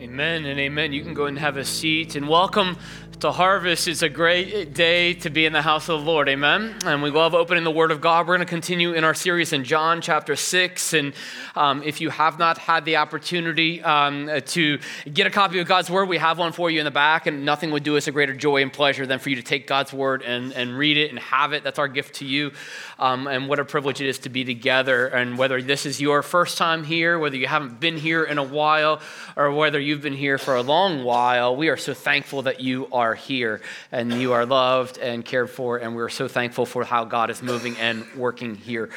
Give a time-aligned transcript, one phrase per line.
[0.00, 0.92] Amen and amen.
[0.92, 2.76] You can go and have a seat and welcome
[3.20, 3.86] to Harvest.
[3.88, 6.28] It's a great day to be in the house of the Lord.
[6.28, 6.76] Amen.
[6.84, 8.26] And we love opening the Word of God.
[8.26, 10.92] We're going to continue in our series in John chapter 6.
[10.94, 11.14] And
[11.54, 14.78] um, if you have not had the opportunity um, to
[15.10, 17.26] get a copy of God's Word, we have one for you in the back.
[17.26, 19.66] And nothing would do us a greater joy and pleasure than for you to take
[19.66, 21.62] God's Word and, and read it and have it.
[21.62, 22.52] That's our gift to you.
[22.98, 25.06] Um, and what a privilege it is to be together.
[25.06, 28.42] And whether this is your first time here, whether you haven't been here in a
[28.42, 29.00] while,
[29.36, 32.88] or whether you've been here for a long while, we are so thankful that you
[32.90, 33.60] are here
[33.92, 37.42] and you are loved and cared for, and we're so thankful for how God is
[37.42, 38.90] moving and working here.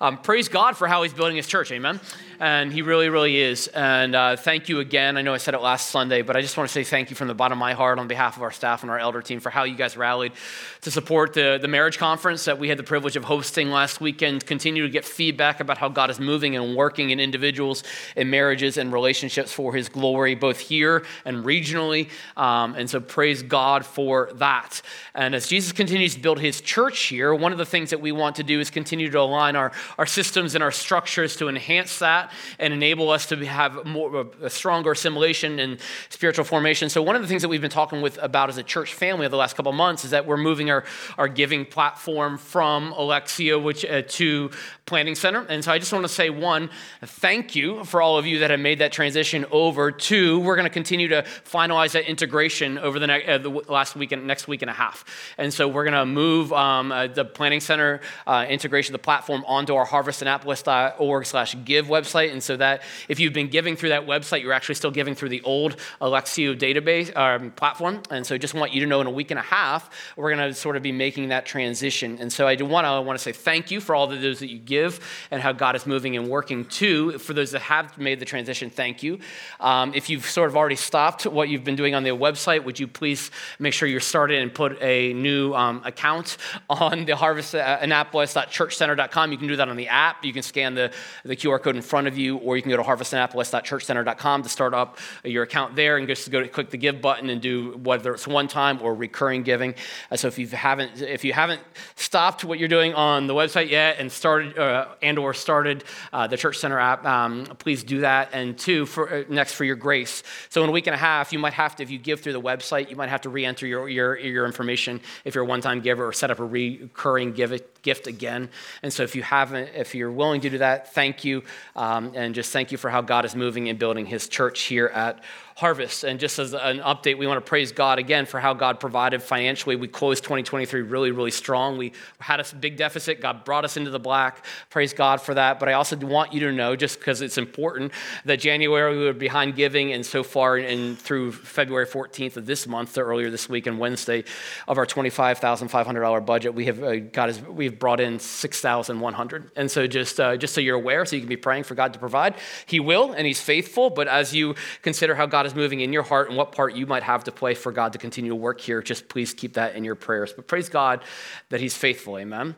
[0.00, 2.00] Um, praise God for how He's building His church, amen?
[2.42, 3.68] And He really, really is.
[3.68, 5.16] And uh, thank you again.
[5.16, 7.14] I know I said it last Sunday, but I just want to say thank you
[7.14, 9.38] from the bottom of my heart on behalf of our staff and our elder team
[9.38, 10.32] for how you guys rallied
[10.80, 14.44] to support the, the marriage conference that we had the privilege of hosting last weekend.
[14.44, 17.84] Continue to get feedback about how God is moving and working in individuals,
[18.16, 22.10] in marriages, and relationships for His glory, both here and regionally.
[22.36, 24.82] Um, and so praise God for that.
[25.14, 28.10] And as Jesus continues to build His church here, one of the things that we
[28.10, 32.00] want to do is continue to align our, our systems and our structures to enhance
[32.00, 36.88] that and enable us to have more a stronger assimilation and spiritual formation.
[36.88, 39.26] So one of the things that we've been talking with about as a church family
[39.26, 40.84] over the last couple of months is that we're moving our,
[41.18, 44.50] our giving platform from Elexio which, uh, to
[44.86, 45.46] Planning Center.
[45.48, 46.70] And so I just want to say one,
[47.02, 49.90] thank you for all of you that have made that transition over.
[49.90, 53.96] Two, we're going to continue to finalize that integration over the, ne- uh, the last
[53.96, 55.04] week and next week and a half.
[55.38, 59.44] And so we're going to move um, uh, the Planning Center uh, integration, the platform
[59.46, 62.11] onto our harvestannapolis.org slash give website.
[62.14, 65.30] And so that if you've been giving through that website, you're actually still giving through
[65.30, 68.02] the old Elexio database um, platform.
[68.10, 70.34] And so I just want you to know in a week and a half, we're
[70.34, 72.18] going to sort of be making that transition.
[72.20, 74.20] And so I do want to, I want to say thank you for all of
[74.20, 75.00] those that you give
[75.30, 77.18] and how God is moving and working too.
[77.18, 79.18] For those that have made the transition, thank you.
[79.60, 82.78] Um, if you've sort of already stopped what you've been doing on the website, would
[82.78, 86.36] you please make sure you're started and put a new um, account
[86.68, 89.32] on the harvestannapolis.churchcenter.com.
[89.32, 90.24] You can do that on the app.
[90.24, 90.92] You can scan the,
[91.24, 94.74] the QR code in front of you, or you can go to harvestannapolis.churchcenter.com to start
[94.74, 98.14] up your account there and just go to click the give button and do whether
[98.14, 99.74] it's one time or recurring giving.
[100.10, 101.60] Uh, so if you haven't if you haven't
[101.96, 106.26] stopped what you're doing on the website yet and started uh, and or started uh,
[106.26, 108.30] the Church Center app, um, please do that.
[108.32, 110.22] And two, for uh, next for your grace.
[110.48, 112.34] So in a week and a half, you might have to if you give through
[112.34, 115.80] the website, you might have to re-enter your your, your information if you're a one-time
[115.80, 118.48] giver or set up a recurring give, gift again.
[118.82, 121.42] And so if you haven't if you're willing to do that, thank you.
[121.76, 124.86] Um, and just thank you for how God is moving and building his church here
[124.86, 125.22] at
[125.56, 126.04] harvest.
[126.04, 129.22] And just as an update, we want to praise God again for how God provided
[129.22, 129.76] financially.
[129.76, 131.76] We closed 2023 really, really strong.
[131.76, 133.20] We had a big deficit.
[133.20, 134.44] God brought us into the black.
[134.70, 135.60] Praise God for that.
[135.60, 137.92] But I also want you to know, just because it's important,
[138.24, 142.66] that January we were behind giving, and so far, and through February 14th of this
[142.66, 144.24] month, or earlier this week and Wednesday,
[144.68, 149.50] of our $25,500 budget, we have uh, God has we've brought in 6,100.
[149.56, 151.92] And so just uh, just so you're aware, so you can be praying for God
[151.92, 152.34] to provide.
[152.66, 153.90] He will, and He's faithful.
[153.90, 156.76] But as you consider how God God is moving in your heart and what part
[156.76, 159.54] you might have to play for God to continue to work here, just please keep
[159.54, 160.32] that in your prayers.
[160.32, 161.02] But praise God
[161.48, 162.16] that He's faithful.
[162.16, 162.54] Amen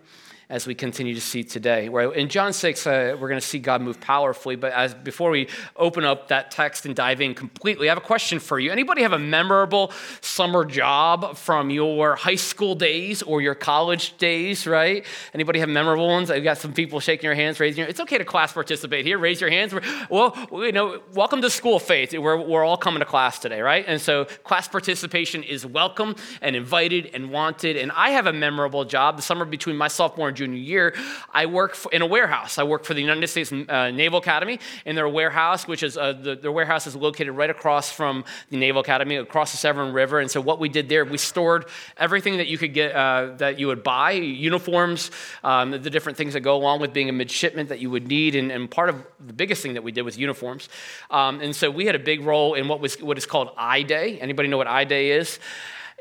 [0.49, 1.89] as we continue to see today.
[2.15, 5.49] In John 6, uh, we're going to see God move powerfully, but as before we
[5.77, 8.71] open up that text and dive in completely, I have a question for you.
[8.71, 14.67] Anybody have a memorable summer job from your high school days or your college days,
[14.67, 15.05] right?
[15.33, 16.31] Anybody have memorable ones?
[16.31, 19.19] I've got some people shaking their hands, raising your It's okay to class participate here.
[19.19, 19.75] Raise your hands.
[20.11, 22.13] Well, you know, welcome to School Faith.
[22.13, 23.85] We're, we're all coming to class today, right?
[23.87, 27.77] And so class participation is welcome and invited and wanted.
[27.77, 30.95] And I have a memorable job the summer between my sophomore junior year,
[31.33, 32.59] I work in a warehouse.
[32.59, 36.13] I work for the United States uh, Naval Academy in their warehouse, which is uh,
[36.13, 40.21] the, their warehouse is located right across from the Naval Academy, across the Severn River.
[40.21, 43.59] And so what we did there, we stored everything that you could get, uh, that
[43.59, 45.11] you would buy, uniforms,
[45.43, 48.35] um, the different things that go along with being a midshipman that you would need.
[48.35, 50.69] And, and part of the biggest thing that we did was uniforms.
[51.11, 53.83] Um, and so we had a big role in what was what is called I
[53.83, 54.19] Day.
[54.21, 55.39] Anybody know what I Day is?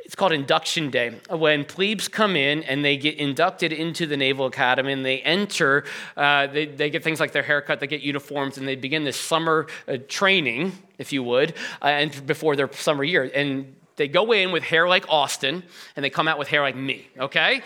[0.05, 4.45] It's called induction day when plebes come in and they get inducted into the naval
[4.45, 5.85] academy and they enter
[6.17, 9.19] uh, they, they, get things like their haircut they get uniforms and they begin this
[9.19, 14.31] summer uh, training if you would uh, and before their summer year and they go
[14.31, 15.63] in with hair like austin
[15.95, 17.61] and they come out with hair like me okay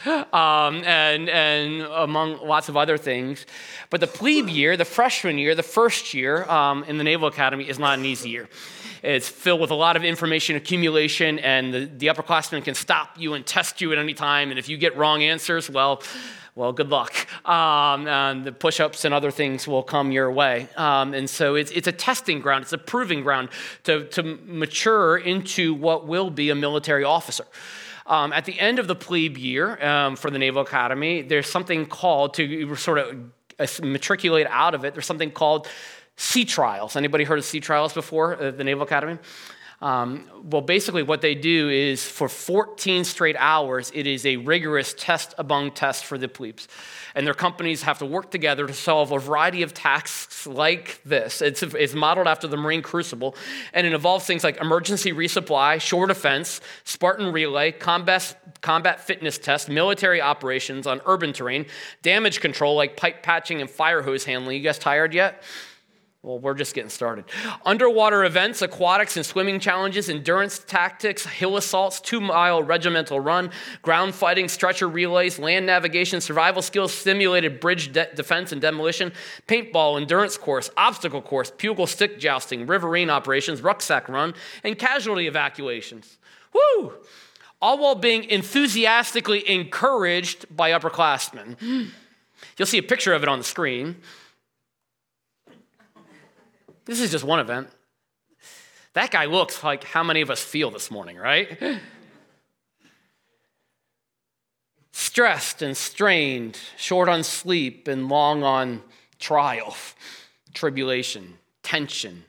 [0.06, 3.46] um, and, and among lots of other things.
[3.90, 7.68] But the plebe year, the freshman year, the first year um, in the Naval Academy
[7.68, 8.48] is not an easy year.
[9.02, 13.34] It's filled with a lot of information accumulation, and the, the upperclassmen can stop you
[13.34, 14.50] and test you at any time.
[14.50, 16.02] And if you get wrong answers, well,
[16.54, 17.14] well, good luck.
[17.48, 20.68] Um, and the push ups and other things will come your way.
[20.76, 23.50] Um, and so it's, it's a testing ground, it's a proving ground
[23.84, 27.44] to, to mature into what will be a military officer.
[28.08, 31.86] Um, at the end of the plebe year um, for the Naval Academy, there's something
[31.86, 33.16] called to sort of
[33.82, 34.94] matriculate out of it.
[34.94, 35.68] There's something called
[36.18, 36.96] sea trials.
[36.96, 39.18] Anybody heard of sea trials before at the Naval Academy?
[39.80, 44.92] Um, well, basically, what they do is for 14 straight hours, it is a rigorous
[44.98, 46.66] test among tests for the plebes.
[47.14, 51.40] And their companies have to work together to solve a variety of tasks like this.
[51.40, 53.36] It's, it's modeled after the Marine Crucible,
[53.72, 59.68] and it involves things like emergency resupply, shore defense, Spartan relay, combat, combat fitness test,
[59.68, 61.66] military operations on urban terrain,
[62.02, 64.56] damage control like pipe patching and fire hose handling.
[64.56, 65.44] You guys tired yet?
[66.24, 67.26] Well, we're just getting started.
[67.64, 74.16] Underwater events, aquatics and swimming challenges, endurance tactics, hill assaults, two mile regimental run, ground
[74.16, 79.12] fighting, stretcher relays, land navigation, survival skills, simulated bridge de- defense and demolition,
[79.46, 84.34] paintball, endurance course, obstacle course, pugil stick jousting, riverine operations, rucksack run,
[84.64, 86.18] and casualty evacuations.
[86.52, 86.94] Woo!
[87.62, 91.90] All while being enthusiastically encouraged by upperclassmen.
[92.56, 93.96] You'll see a picture of it on the screen.
[96.88, 97.68] This is just one event.
[98.94, 101.58] That guy looks like how many of us feel this morning, right?
[104.92, 108.82] Stressed and strained, short on sleep and long on
[109.18, 109.76] trial,
[110.54, 112.24] tribulation, tension.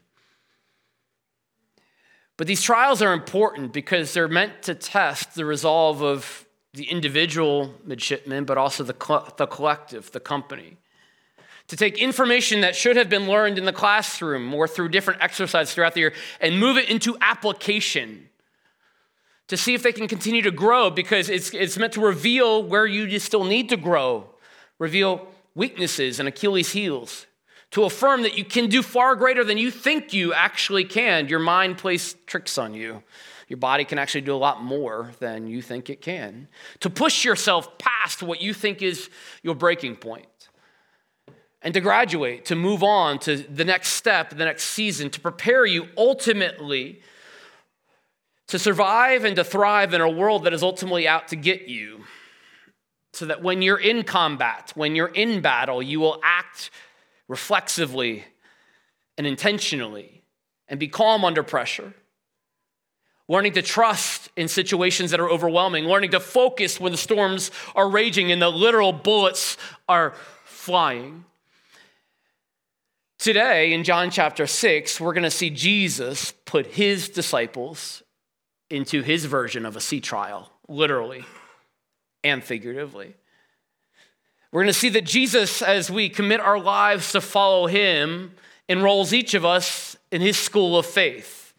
[2.35, 7.75] But these trials are important because they're meant to test the resolve of the individual
[7.85, 10.75] midshipman, but also the, co- the collective, the company
[11.69, 15.73] to take information that should have been learned in the classroom or through different exercises
[15.73, 18.27] throughout the year and move it into application
[19.47, 22.85] to see if they can continue to grow because it's, it's meant to reveal where
[22.85, 24.27] you still need to grow,
[24.79, 27.27] reveal weaknesses and Achilles' heels,
[27.71, 31.27] to affirm that you can do far greater than you think you actually can.
[31.27, 33.03] Your mind plays tricks on you.
[33.47, 36.47] Your body can actually do a lot more than you think it can.
[36.79, 39.09] To push yourself past what you think is
[39.43, 40.25] your breaking point
[41.61, 45.65] and to graduate, to move on to the next step, the next season, to prepare
[45.65, 47.01] you ultimately
[48.49, 52.03] to survive and to thrive in a world that is ultimately out to get you.
[53.13, 56.71] So that when you're in combat, when you're in battle, you will act
[57.27, 58.23] reflexively
[59.17, 60.23] and intentionally
[60.67, 61.93] and be calm under pressure.
[63.27, 67.89] Learning to trust in situations that are overwhelming, learning to focus when the storms are
[67.89, 69.57] raging and the literal bullets
[69.87, 70.13] are
[70.45, 71.25] flying.
[73.19, 78.01] Today, in John chapter 6, we're going to see Jesus put his disciples
[78.69, 81.25] into his version of a sea trial, literally
[82.23, 83.15] and figuratively.
[84.53, 88.35] We're going to see that Jesus, as we commit our lives to follow him,
[88.69, 91.53] enrolls each of us in his school of faith,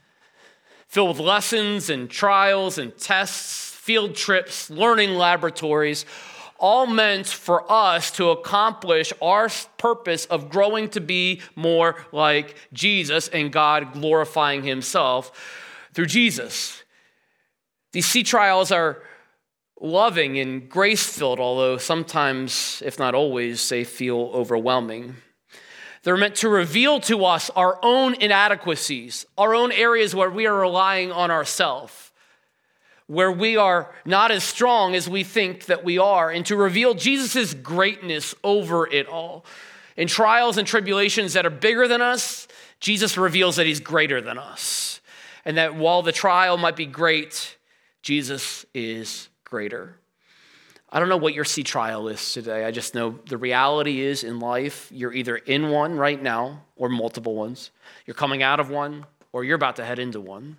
[0.89, 6.07] filled with lessons and trials and tests, field trips, learning laboratories,
[6.61, 9.49] all meant for us to accomplish our
[9.79, 15.33] purpose of growing to be more like Jesus and God glorifying Himself
[15.95, 16.85] through Jesus.
[17.93, 19.03] These sea trials are
[19.81, 25.17] loving and grace filled, although sometimes, if not always, they feel overwhelming.
[26.03, 30.59] They're meant to reveal to us our own inadequacies, our own areas where we are
[30.59, 32.10] relying on ourselves
[33.11, 36.95] where we are not as strong as we think that we are, and to reveal
[36.95, 39.45] Jesus' greatness over it all.
[39.97, 42.47] In trials and tribulations that are bigger than us,
[42.79, 45.01] Jesus reveals that he's greater than us.
[45.45, 47.57] And that while the trial might be great,
[48.01, 49.97] Jesus is greater.
[50.89, 52.65] I don't know what your sea trial is today.
[52.65, 56.89] I just know the reality is in life, you're either in one right now or
[56.89, 57.73] multiple ones.
[58.07, 60.59] You're coming out of one or you're about to head into one.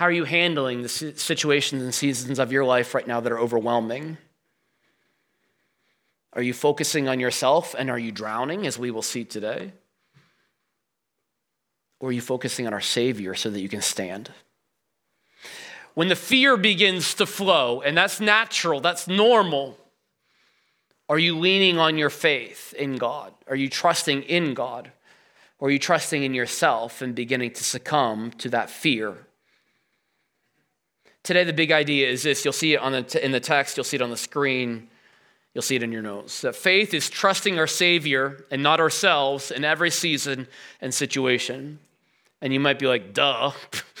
[0.00, 3.38] How are you handling the situations and seasons of your life right now that are
[3.38, 4.16] overwhelming?
[6.32, 9.74] Are you focusing on yourself and are you drowning, as we will see today?
[12.00, 14.30] Or are you focusing on our Savior so that you can stand?
[15.92, 19.76] When the fear begins to flow, and that's natural, that's normal,
[21.10, 23.34] are you leaning on your faith in God?
[23.48, 24.92] Are you trusting in God?
[25.58, 29.26] Or are you trusting in yourself and beginning to succumb to that fear
[31.22, 33.76] Today, the big idea is this you'll see it on the t- in the text,
[33.76, 34.88] you'll see it on the screen,
[35.54, 36.40] you'll see it in your notes.
[36.40, 40.48] That faith is trusting our Savior and not ourselves in every season
[40.80, 41.78] and situation.
[42.40, 43.52] And you might be like, duh.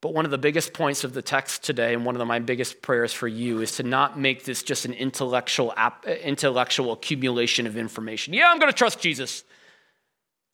[0.00, 2.38] But one of the biggest points of the text today, and one of the, my
[2.38, 5.74] biggest prayers for you, is to not make this just an intellectual,
[6.22, 8.32] intellectual accumulation of information.
[8.32, 9.42] Yeah, I'm going to trust Jesus.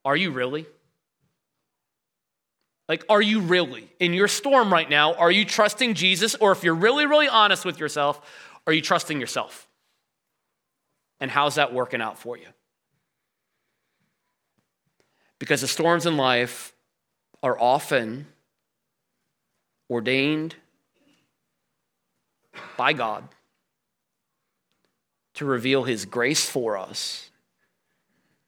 [0.05, 0.67] Are you really?
[2.89, 3.89] Like, are you really?
[3.99, 6.35] In your storm right now, are you trusting Jesus?
[6.35, 8.21] Or if you're really, really honest with yourself,
[8.67, 9.67] are you trusting yourself?
[11.21, 12.47] And how's that working out for you?
[15.39, 16.75] Because the storms in life
[17.43, 18.27] are often
[19.91, 20.55] ordained
[22.77, 23.29] by God
[25.35, 27.31] to reveal His grace for us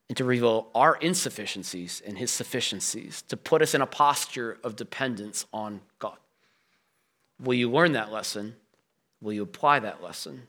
[0.09, 4.77] and to reveal our insufficiencies and His sufficiencies, to put us in a posture of
[4.77, 6.19] dependence on God.
[7.41, 8.57] Will you learn that lesson?
[9.21, 10.49] Will you apply that lesson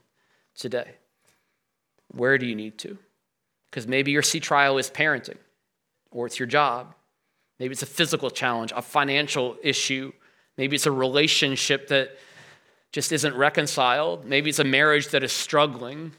[0.54, 0.92] today?
[2.08, 2.98] Where do you need to?
[3.70, 5.38] Because maybe your sea trial is parenting,
[6.10, 6.94] or it's your job.
[7.58, 10.12] Maybe it's a physical challenge, a financial issue,
[10.58, 12.18] Maybe it's a relationship that
[12.90, 14.26] just isn't reconciled.
[14.26, 16.12] Maybe it's a marriage that is struggling,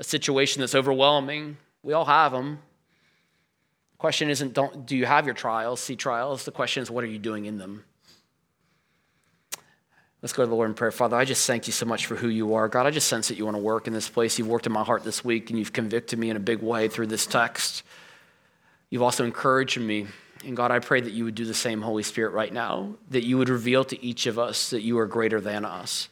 [0.00, 1.56] a situation that's overwhelming.
[1.82, 2.58] We all have them.
[3.92, 6.44] The question isn't don't, do you have your trials, see trials?
[6.44, 7.84] The question is what are you doing in them?
[10.22, 10.90] Let's go to the Lord in prayer.
[10.90, 12.68] Father, I just thank you so much for who you are.
[12.68, 14.38] God, I just sense that you want to work in this place.
[14.38, 16.88] You've worked in my heart this week and you've convicted me in a big way
[16.88, 17.82] through this text.
[18.90, 20.08] You've also encouraged me
[20.44, 23.24] and God, I pray that you would do the same, Holy Spirit, right now, that
[23.24, 26.08] you would reveal to each of us that you are greater than us,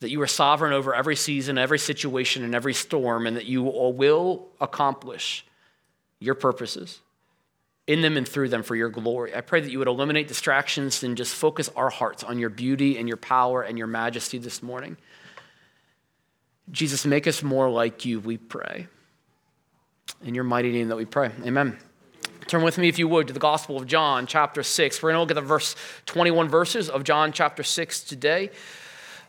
[0.00, 3.62] that you are sovereign over every season, every situation, and every storm, and that you
[3.62, 5.44] will accomplish
[6.20, 7.00] your purposes
[7.86, 9.34] in them and through them for your glory.
[9.34, 12.98] I pray that you would eliminate distractions and just focus our hearts on your beauty
[12.98, 14.96] and your power and your majesty this morning.
[16.70, 18.88] Jesus, make us more like you, we pray.
[20.22, 21.30] In your mighty name that we pray.
[21.44, 21.78] Amen.
[22.46, 25.02] Turn with me, if you would, to the Gospel of John, chapter 6.
[25.02, 25.74] We're going to look at the verse
[26.06, 28.50] 21 verses of John chapter 6 today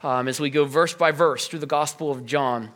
[0.04, 2.72] um, as we go verse by verse through the Gospel of John.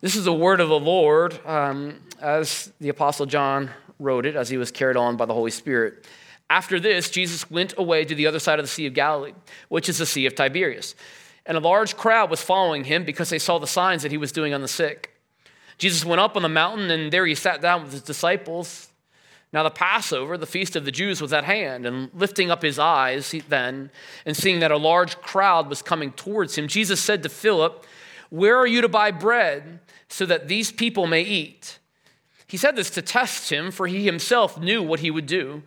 [0.00, 4.48] This is the word of the Lord um, as the Apostle John wrote it, as
[4.48, 6.06] he was carried on by the Holy Spirit.
[6.50, 9.32] After this, Jesus went away to the other side of the Sea of Galilee,
[9.68, 10.94] which is the Sea of Tiberias.
[11.46, 14.32] And a large crowd was following him because they saw the signs that he was
[14.32, 15.10] doing on the sick.
[15.78, 18.91] Jesus went up on the mountain, and there he sat down with his disciples.
[19.52, 22.78] Now, the Passover, the feast of the Jews, was at hand, and lifting up his
[22.78, 23.90] eyes then,
[24.24, 27.84] and seeing that a large crowd was coming towards him, Jesus said to Philip,
[28.30, 31.78] Where are you to buy bread so that these people may eat?
[32.46, 35.62] He said this to test him, for he himself knew what he would do.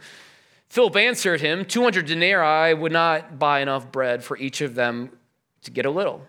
[0.69, 5.11] Philip answered him, 200 denarii would not buy enough bread for each of them
[5.63, 6.25] to get a little.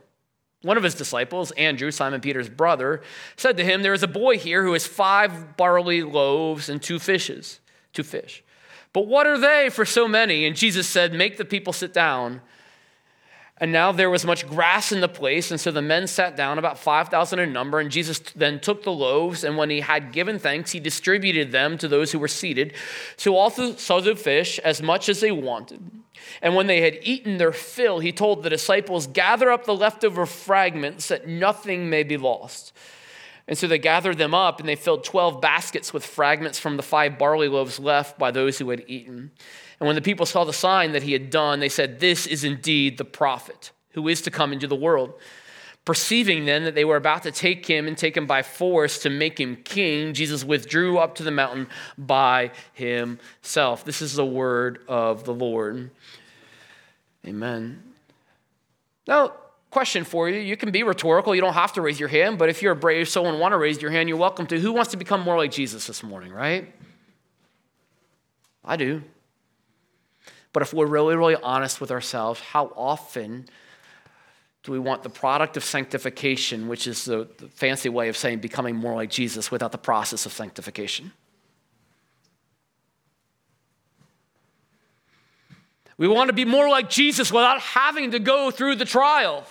[0.66, 3.00] One of his disciples, Andrew, Simon Peter's brother,
[3.36, 6.98] said to him, There is a boy here who has five barley loaves and two
[6.98, 7.60] fishes,
[7.92, 8.42] two fish.
[8.92, 10.44] But what are they for so many?
[10.44, 12.40] And Jesus said, Make the people sit down.
[13.58, 16.58] And now there was much grass in the place, and so the men sat down,
[16.58, 17.78] about 5,000 in number.
[17.78, 21.78] And Jesus then took the loaves, and when he had given thanks, he distributed them
[21.78, 22.74] to those who were seated.
[23.16, 25.80] So also saw the fish, as much as they wanted.
[26.42, 30.26] And when they had eaten their fill, he told the disciples, Gather up the leftover
[30.26, 32.72] fragments, that nothing may be lost.
[33.48, 36.82] And so they gathered them up, and they filled 12 baskets with fragments from the
[36.82, 39.30] five barley loaves left by those who had eaten.
[39.78, 42.44] And when the people saw the sign that he had done, they said, This is
[42.44, 45.14] indeed the prophet who is to come into the world.
[45.86, 49.08] Perceiving then that they were about to take him and take him by force to
[49.08, 53.84] make him king, Jesus withdrew up to the mountain by himself.
[53.84, 55.92] This is the word of the Lord.
[57.24, 57.82] Amen.
[59.06, 59.34] Now,
[59.70, 60.40] question for you.
[60.40, 61.36] You can be rhetorical.
[61.36, 63.52] You don't have to raise your hand, but if you're a brave soul and want
[63.52, 64.58] to raise your hand, you're welcome to.
[64.58, 66.74] Who wants to become more like Jesus this morning, right?
[68.64, 69.02] I do.
[70.52, 73.46] But if we're really, really honest with ourselves, how often
[74.66, 78.40] do we want the product of sanctification, which is the, the fancy way of saying
[78.40, 81.12] becoming more like Jesus, without the process of sanctification?
[85.96, 89.44] We want to be more like Jesus without having to go through the trial.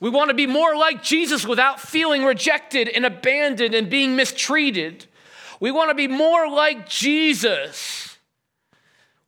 [0.00, 5.04] We want to be more like Jesus without feeling rejected and abandoned and being mistreated.
[5.60, 8.16] We want to be more like Jesus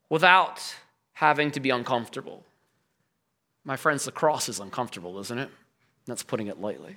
[0.08, 0.62] without
[1.12, 2.42] having to be uncomfortable.
[3.68, 5.50] My friends, the cross is uncomfortable, isn't it?
[6.06, 6.96] That's putting it lightly.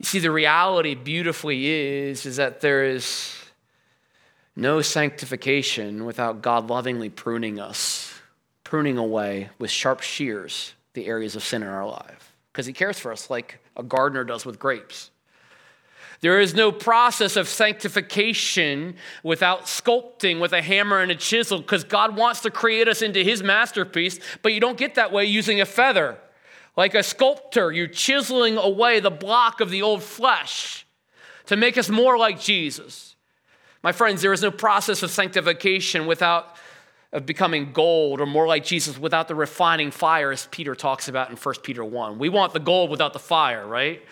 [0.00, 3.32] You see, the reality beautifully is, is that there is
[4.56, 8.12] no sanctification without God lovingly pruning us,
[8.64, 12.34] pruning away with sharp shears the areas of sin in our life.
[12.50, 15.11] Because he cares for us like a gardener does with grapes.
[16.22, 21.82] There is no process of sanctification without sculpting with a hammer and a chisel because
[21.82, 25.60] God wants to create us into his masterpiece, but you don't get that way using
[25.60, 26.16] a feather.
[26.76, 30.86] Like a sculptor, you're chiseling away the block of the old flesh
[31.46, 33.16] to make us more like Jesus.
[33.82, 36.56] My friends, there is no process of sanctification without
[37.12, 41.28] of becoming gold or more like Jesus without the refining fire, as Peter talks about
[41.30, 42.18] in 1 Peter 1.
[42.18, 44.02] We want the gold without the fire, right?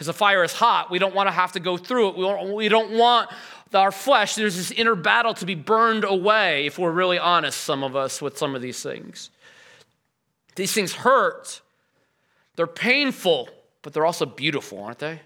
[0.00, 0.90] Because the fire is hot.
[0.90, 2.16] We don't want to have to go through it.
[2.16, 3.28] We don't, we don't want
[3.74, 7.84] our flesh, there's this inner battle to be burned away, if we're really honest, some
[7.84, 9.28] of us, with some of these things.
[10.56, 11.60] These things hurt,
[12.56, 13.50] they're painful,
[13.82, 15.20] but they're also beautiful, aren't they?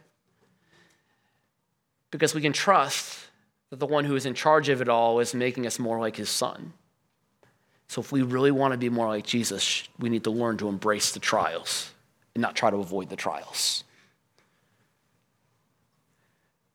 [2.11, 3.29] Because we can trust
[3.71, 6.17] that the one who is in charge of it all is making us more like
[6.17, 6.73] his son.
[7.87, 10.69] So if we really want to be more like Jesus, we need to learn to
[10.69, 11.93] embrace the trials
[12.35, 13.84] and not try to avoid the trials.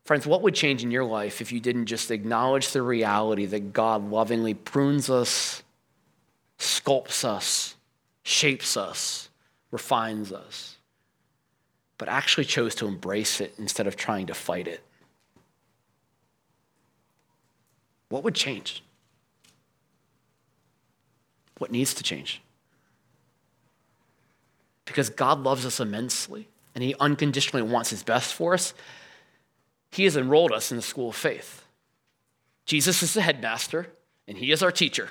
[0.09, 3.73] Friends, what would change in your life if you didn't just acknowledge the reality that
[3.73, 5.61] God lovingly prunes us,
[6.57, 7.75] sculpts us,
[8.23, 9.29] shapes us,
[9.69, 10.77] refines us,
[11.99, 14.81] but actually chose to embrace it instead of trying to fight it?
[18.09, 18.81] What would change?
[21.59, 22.41] What needs to change?
[24.85, 28.73] Because God loves us immensely and He unconditionally wants His best for us.
[29.91, 31.65] He has enrolled us in the school of faith.
[32.65, 33.87] Jesus is the headmaster,
[34.27, 35.09] and he is our teacher.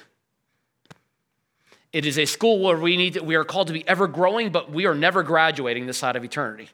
[1.93, 4.51] It is a school where we, need to, we are called to be ever growing,
[4.51, 6.69] but we are never graduating this side of eternity.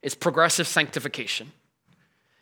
[0.00, 1.52] It's progressive sanctification.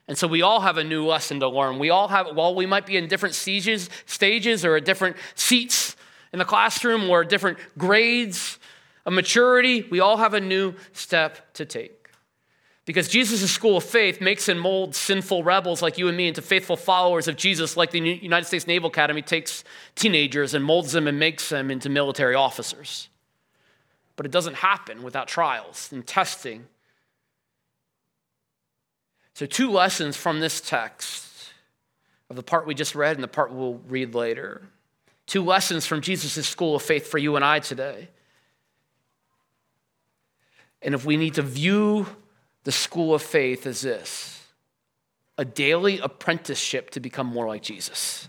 [0.06, 1.78] And so we all have a new lesson to learn.
[1.78, 5.96] We all have, while we might be in different stages, stages or different seats
[6.32, 8.58] in the classroom or different grades
[9.04, 11.97] of maturity, we all have a new step to take.
[12.88, 16.40] Because Jesus' school of faith makes and molds sinful rebels like you and me into
[16.40, 19.62] faithful followers of Jesus, like the United States Naval Academy takes
[19.94, 23.10] teenagers and molds them and makes them into military officers.
[24.16, 26.64] But it doesn't happen without trials and testing.
[29.34, 31.30] So, two lessons from this text
[32.30, 34.62] of the part we just read and the part we'll read later.
[35.26, 38.08] Two lessons from Jesus' school of faith for you and I today.
[40.80, 42.06] And if we need to view
[42.64, 44.34] the school of faith is this
[45.36, 48.28] a daily apprenticeship to become more like Jesus.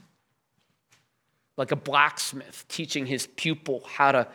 [1.57, 4.27] Like a blacksmith teaching his pupil how to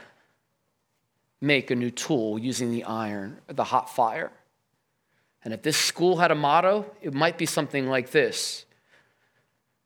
[1.41, 4.33] make a new tool using the iron, the hot fire.
[5.45, 8.67] And if this school had a motto, it might be something like this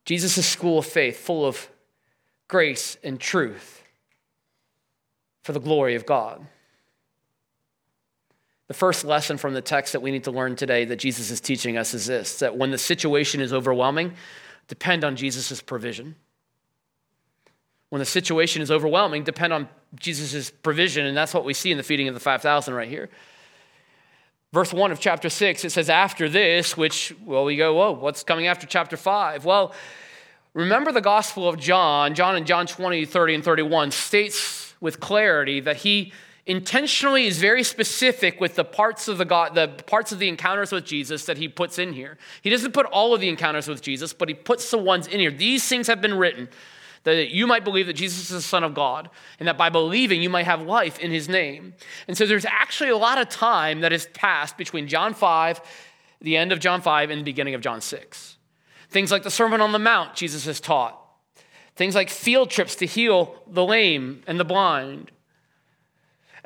[0.04, 1.68] Jesus' school of faith, full of
[2.48, 3.82] grace and truth
[5.42, 6.46] for the glory of God.
[8.68, 11.40] The first lesson from the text that we need to learn today that Jesus is
[11.40, 14.14] teaching us is this that when the situation is overwhelming,
[14.68, 16.14] depend on Jesus' provision.
[17.88, 21.78] When the situation is overwhelming, depend on Jesus' provision, and that's what we see in
[21.78, 23.08] the feeding of the 5,000 right here.
[24.52, 28.22] Verse 1 of chapter 6, it says, After this, which, well, we go, whoa, what's
[28.22, 29.46] coming after chapter 5?
[29.46, 29.74] Well,
[30.52, 35.60] remember the Gospel of John, John in John 20, 30, and 31 states with clarity
[35.60, 36.12] that he
[36.48, 40.72] intentionally is very specific with the parts of the God, the parts of the encounters
[40.72, 42.16] with Jesus that he puts in here.
[42.42, 45.20] He doesn't put all of the encounters with Jesus, but he puts the ones in
[45.20, 45.30] here.
[45.30, 46.48] These things have been written
[47.04, 49.08] that you might believe that Jesus is the Son of God,
[49.38, 51.74] and that by believing you might have life in his name.
[52.08, 55.60] And so there's actually a lot of time that has passed between John 5,
[56.20, 58.36] the end of John 5, and the beginning of John 6.
[58.90, 61.00] Things like the Sermon on the Mount, Jesus has taught.
[61.76, 65.12] Things like field trips to heal the lame and the blind.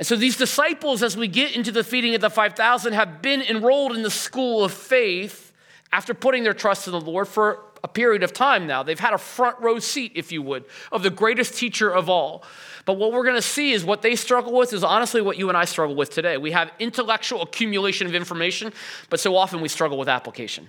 [0.03, 3.41] And so these disciples, as we get into the feeding of the 5,000, have been
[3.41, 5.53] enrolled in the school of faith
[5.93, 8.83] after putting their trust in the Lord for a period of time now.
[8.83, 12.43] They've had a front row seat, if you would, of the greatest teacher of all.
[12.85, 15.49] But what we're going to see is what they struggle with is honestly what you
[15.49, 16.37] and I struggle with today.
[16.37, 18.73] We have intellectual accumulation of information,
[19.09, 20.67] but so often we struggle with application.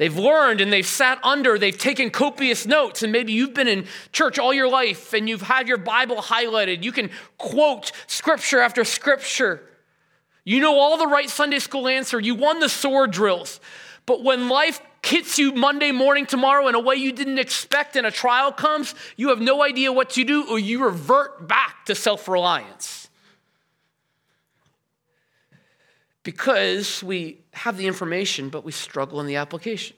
[0.00, 3.84] They've learned and they've sat under, they've taken copious notes, and maybe you've been in
[4.12, 6.82] church all your life and you've had your Bible highlighted.
[6.82, 9.60] You can quote scripture after scripture.
[10.42, 12.18] You know all the right Sunday school answer.
[12.18, 13.60] You won the sword drills.
[14.06, 18.06] But when life hits you Monday morning tomorrow in a way you didn't expect and
[18.06, 21.94] a trial comes, you have no idea what to do or you revert back to
[21.94, 23.10] self reliance.
[26.22, 29.96] Because we have the information, but we struggle in the application.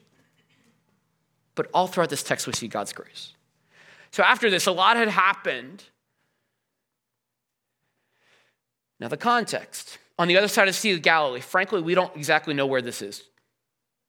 [1.55, 3.33] But all throughout this text, we see God's grace.
[4.11, 5.83] So after this, a lot had happened.
[8.99, 11.41] Now, the context on the other side of the Sea of Galilee.
[11.41, 13.23] Frankly, we don't exactly know where this is.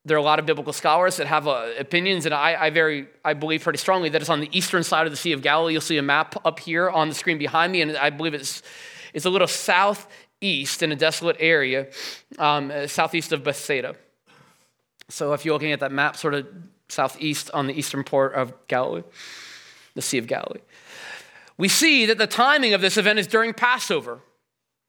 [0.05, 3.09] There are a lot of biblical scholars that have uh, opinions, and I, I, very,
[3.25, 5.73] I believe pretty strongly that it's on the eastern side of the Sea of Galilee.
[5.73, 8.63] You'll see a map up here on the screen behind me, and I believe it's,
[9.15, 9.47] it's a little
[10.45, 11.87] southeast in a desolate area,
[12.39, 13.97] um, uh, southeast of Bethsaida.
[15.09, 16.47] So if you're looking at that map, sort of
[16.89, 19.05] southeast on the eastern port of Galilee,
[19.95, 20.61] the Sea of Galilee,
[21.57, 24.21] we see that the timing of this event is during Passover.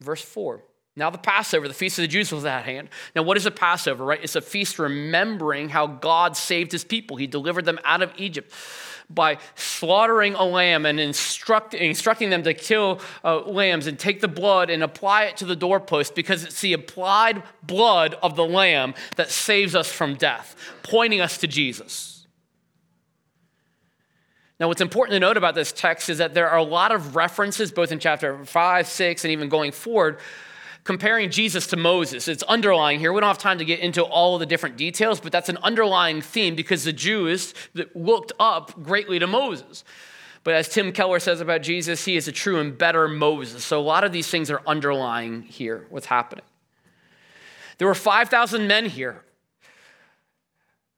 [0.01, 0.61] Verse 4.
[0.97, 2.89] Now, the Passover, the feast of the Jews was at hand.
[3.15, 4.19] Now, what is a Passover, right?
[4.21, 7.15] It's a feast remembering how God saved his people.
[7.15, 8.51] He delivered them out of Egypt
[9.09, 14.27] by slaughtering a lamb and instruct, instructing them to kill uh, lambs and take the
[14.27, 18.93] blood and apply it to the doorpost because it's the applied blood of the lamb
[19.15, 22.15] that saves us from death, pointing us to Jesus.
[24.59, 27.15] Now, what's important to note about this text is that there are a lot of
[27.15, 30.17] references, both in chapter 5, 6, and even going forward,
[30.85, 32.29] comparing Jesus to Moses.
[32.29, 33.11] It's underlying here.
[33.11, 35.57] We don't have time to get into all of the different details, but that's an
[35.63, 37.53] underlying theme because the Jews
[37.93, 39.83] looked up greatly to Moses.
[40.43, 43.65] But as Tim Keller says about Jesus, he is a true and better Moses.
[43.65, 46.45] So a lot of these things are underlying here, what's happening.
[47.79, 49.24] There were 5,000 men here.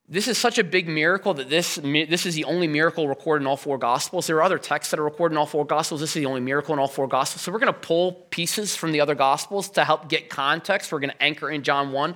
[0.09, 3.47] This is such a big miracle that this, this is the only miracle recorded in
[3.47, 4.27] all four Gospels.
[4.27, 5.99] There are other texts that are recorded in all four Gospels.
[5.99, 7.41] This is the only miracle in all four Gospels.
[7.41, 10.93] So we're going to pull pieces from the other Gospels to help get context.
[10.93, 12.15] We're going to anchor in John 1.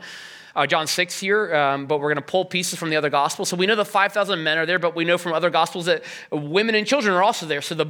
[0.53, 3.47] Uh, John 6 here, um, but we're going to pull pieces from the other gospels.
[3.47, 6.03] So we know the 5,000 men are there, but we know from other gospels that
[6.29, 7.61] women and children are also there.
[7.61, 7.85] So the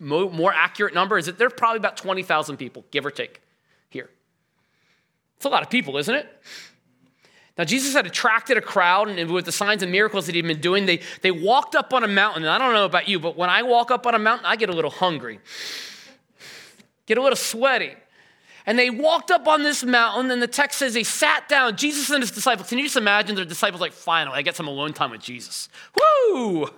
[0.00, 3.42] mo- more accurate number is that there are probably about 20,000 people, give or take,
[3.90, 4.08] here.
[5.36, 6.26] It's a lot of people, isn't it?
[7.58, 10.60] Now, Jesus had attracted a crowd, and with the signs and miracles that he'd been
[10.60, 12.42] doing, they, they walked up on a mountain.
[12.42, 14.56] And I don't know about you, but when I walk up on a mountain, I
[14.56, 15.40] get a little hungry,
[17.06, 17.94] get a little sweaty.
[18.66, 21.76] And they walked up on this mountain, and the text says they sat down.
[21.76, 22.68] Jesus and his disciples.
[22.68, 25.68] Can you just imagine their disciples like, finally, I get some alone time with Jesus?
[25.96, 26.68] Woo!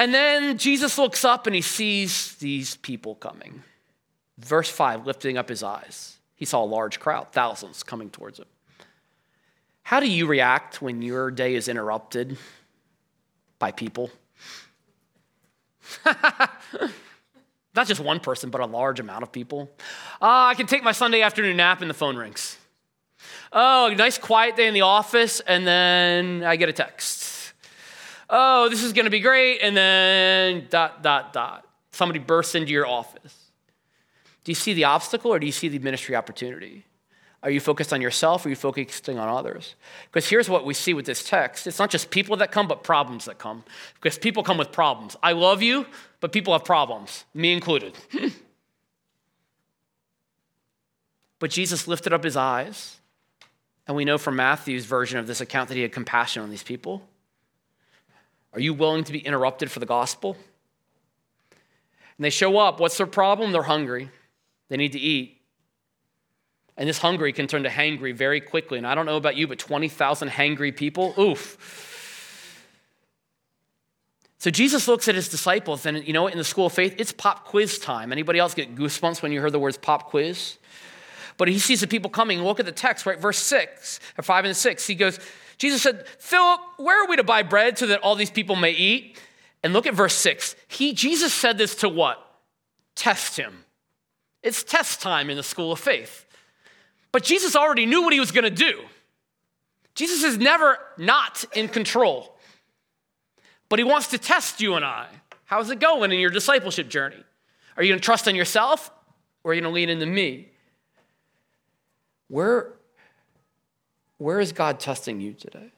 [0.00, 3.62] And then Jesus looks up and he sees these people coming.
[4.38, 6.16] Verse 5, lifting up his eyes.
[6.34, 8.46] He saw a large crowd, thousands coming towards him.
[9.82, 12.38] How do you react when your day is interrupted
[13.58, 14.10] by people?
[17.74, 19.70] Not just one person, but a large amount of people.
[20.20, 22.56] Uh, I can take my Sunday afternoon nap and the phone rings.
[23.52, 27.52] Oh, nice quiet day in the office, and then I get a text.
[28.28, 31.66] Oh, this is gonna be great, and then dot, dot, dot.
[31.92, 33.50] Somebody bursts into your office.
[34.44, 36.84] Do you see the obstacle or do you see the ministry opportunity?
[37.42, 39.74] Are you focused on yourself or are you focusing on others?
[40.06, 42.84] Because here's what we see with this text it's not just people that come, but
[42.84, 43.64] problems that come.
[43.94, 45.16] Because people come with problems.
[45.22, 45.86] I love you,
[46.20, 47.94] but people have problems, me included.
[51.38, 52.98] but Jesus lifted up his eyes,
[53.86, 56.62] and we know from Matthew's version of this account that he had compassion on these
[56.62, 57.02] people.
[58.52, 60.36] Are you willing to be interrupted for the gospel?
[62.18, 62.80] And they show up.
[62.80, 63.52] What's their problem?
[63.52, 64.10] They're hungry,
[64.68, 65.39] they need to eat.
[66.80, 68.78] And this hungry can turn to hangry very quickly.
[68.78, 72.56] And I don't know about you, but 20,000 hangry people, oof.
[74.38, 77.12] So Jesus looks at his disciples, and you know, in the school of faith, it's
[77.12, 78.12] pop quiz time.
[78.12, 80.56] Anybody else get goosebumps when you heard the words pop quiz?
[81.36, 82.42] But he sees the people coming.
[82.42, 83.20] Look at the text, right?
[83.20, 84.86] Verse 6, or 5 and 6.
[84.86, 85.20] He goes,
[85.58, 88.72] Jesus said, Philip, where are we to buy bread so that all these people may
[88.72, 89.18] eat?
[89.62, 90.56] And look at verse 6.
[90.66, 92.26] He, Jesus said this to what?
[92.94, 93.66] Test him.
[94.42, 96.24] It's test time in the school of faith.
[97.12, 98.80] But Jesus already knew what he was going to do.
[99.94, 102.36] Jesus is never not in control.
[103.68, 105.06] But he wants to test you and I.
[105.44, 107.22] How's it going in your discipleship journey?
[107.76, 108.90] Are you going to trust in yourself
[109.42, 110.48] or are you going to lean into me?
[112.28, 112.72] Where,
[114.18, 115.72] where is God testing you today?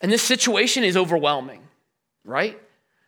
[0.00, 1.62] And this situation is overwhelming,
[2.24, 2.60] right?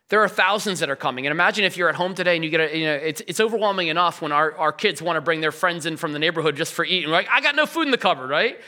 [0.09, 1.27] There are thousands that are coming.
[1.27, 3.39] And imagine if you're at home today and you get a, you know, it's, it's
[3.39, 6.55] overwhelming enough when our, our kids want to bring their friends in from the neighborhood
[6.55, 7.09] just for eating.
[7.09, 8.59] We're like, I got no food in the cupboard, right?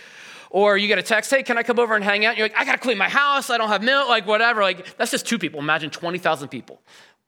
[0.51, 2.32] Or you get a text, hey, can I come over and hang out?
[2.32, 3.49] And you're like, I got to clean my house.
[3.49, 4.62] I don't have milk, like whatever.
[4.62, 5.60] Like, that's just two people.
[5.60, 6.80] Imagine 20,000 people.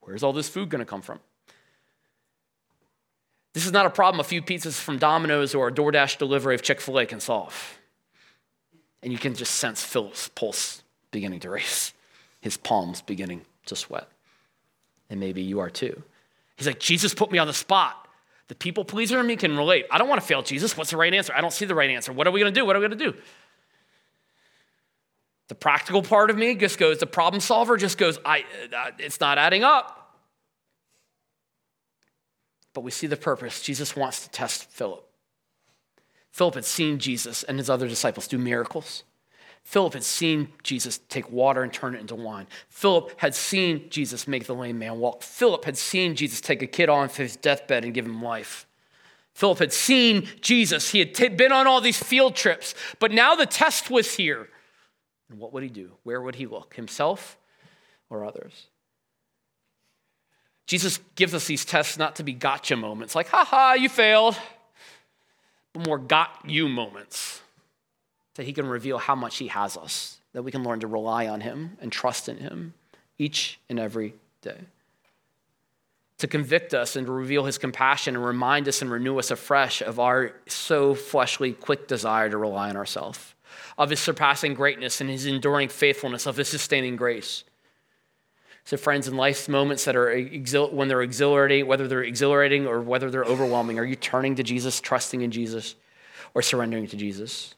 [0.02, 1.20] Where's all this food going to come from?
[3.54, 6.62] This is not a problem a few pizzas from Domino's or a DoorDash delivery of
[6.62, 7.80] Chick fil A can solve.
[9.02, 11.94] And you can just sense Phil's pulse beginning to race,
[12.42, 14.08] his palms beginning to sweat.
[15.10, 16.02] And maybe you are too.
[16.58, 18.08] He's like, Jesus put me on the spot.
[18.48, 19.86] The people pleaser in me can relate.
[19.92, 20.78] I don't want to fail Jesus.
[20.78, 21.34] What's the right answer?
[21.36, 22.12] I don't see the right answer.
[22.12, 22.66] What are we going to do?
[22.66, 23.18] What are we going to do?
[25.48, 28.46] The practical part of me just goes, the problem solver just goes, I,
[28.76, 30.16] uh, it's not adding up.
[32.74, 33.62] But we see the purpose.
[33.62, 35.08] Jesus wants to test Philip.
[36.32, 39.04] Philip had seen Jesus and his other disciples do miracles.
[39.64, 42.48] Philip had seen Jesus take water and turn it into wine.
[42.70, 45.24] Philip had seen Jesus make the lame man walk.
[45.24, 48.68] Philip had seen Jesus take a kid on his deathbed and give him life.
[49.34, 50.92] Philip had seen Jesus.
[50.92, 54.50] He had t- been on all these field trips, but now the test was here.
[55.30, 55.94] And what would he do?
[56.04, 56.76] Where would he look?
[56.76, 57.38] Himself
[58.10, 58.68] or others?
[60.68, 64.38] Jesus gives us these tests not to be gotcha moments, like, ha ha, you failed,
[65.72, 67.43] but more got you moments
[68.36, 71.28] that he can reveal how much he has us, that we can learn to rely
[71.28, 72.74] on him and trust in him
[73.18, 74.58] each and every day.
[76.20, 79.82] To convict us and to reveal his compassion and remind us and renew us afresh
[79.82, 83.34] of our so fleshly, quick desire to rely on ourselves,
[83.78, 87.44] of his surpassing greatness and his enduring faithfulness, of his sustaining grace.
[88.66, 92.80] So, friends, in life's moments that are exil- when they're exhilarating, whether they're exhilarating or
[92.80, 95.76] whether they're overwhelming, are you turning to Jesus, trusting in Jesus,
[96.34, 97.56] or surrendering to Jesus?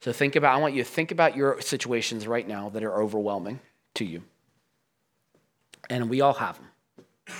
[0.00, 3.02] So, think about, I want you to think about your situations right now that are
[3.02, 3.60] overwhelming
[3.94, 4.22] to you.
[5.90, 7.36] And we all have them.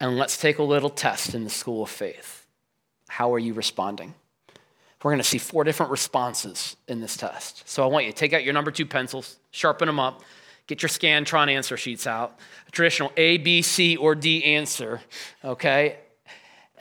[0.00, 2.46] And let's take a little test in the school of faith.
[3.08, 4.14] How are you responding?
[5.02, 7.68] We're going to see four different responses in this test.
[7.68, 10.22] So I want you to take out your number two pencils, sharpen them up,
[10.66, 12.38] get your Scantron answer sheets out,
[12.68, 15.00] a traditional A, B, C, or D answer,
[15.44, 15.98] okay?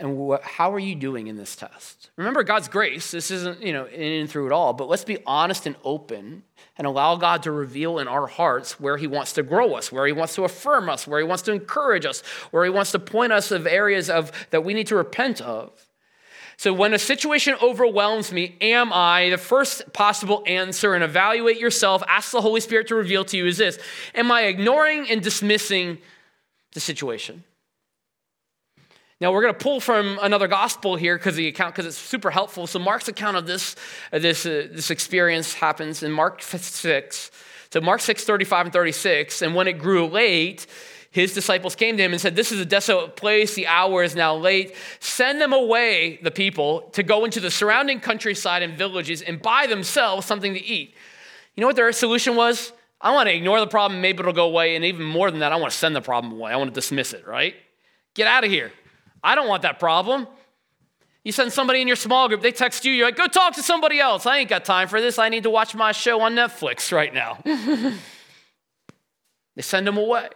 [0.01, 2.09] And wh- how are you doing in this test?
[2.15, 3.11] Remember God's grace.
[3.11, 6.41] This isn't, you know, in and through it all, but let's be honest and open
[6.75, 10.07] and allow God to reveal in our hearts where He wants to grow us, where
[10.07, 12.99] He wants to affirm us, where He wants to encourage us, where He wants to
[12.99, 15.71] point us of areas of that we need to repent of.
[16.57, 19.29] So, when a situation overwhelms me, am I?
[19.29, 23.45] The first possible answer, and evaluate yourself, ask the Holy Spirit to reveal to you,
[23.45, 23.77] is this
[24.15, 25.99] Am I ignoring and dismissing
[26.73, 27.43] the situation?
[29.21, 32.31] Now we're going to pull from another gospel here because the account because it's super
[32.31, 32.65] helpful.
[32.65, 33.75] So Mark's account of this
[34.11, 37.29] uh, this uh, this experience happens in Mark six.
[37.69, 39.43] So Mark six thirty five and thirty six.
[39.43, 40.65] And when it grew late,
[41.11, 43.53] his disciples came to him and said, This is a desolate place.
[43.53, 44.75] The hour is now late.
[44.99, 49.67] Send them away, the people, to go into the surrounding countryside and villages and buy
[49.67, 50.95] themselves something to eat.
[51.55, 52.73] You know what their solution was?
[52.99, 54.75] I want to ignore the problem, maybe it'll go away.
[54.75, 56.51] And even more than that, I want to send the problem away.
[56.51, 57.55] I want to dismiss it, right?
[58.13, 58.71] Get out of here.
[59.23, 60.27] I don't want that problem.
[61.23, 63.63] You send somebody in your small group, they text you, you're like, go talk to
[63.63, 64.25] somebody else.
[64.25, 65.19] I ain't got time for this.
[65.19, 67.37] I need to watch my show on Netflix right now.
[69.55, 70.29] they send them away.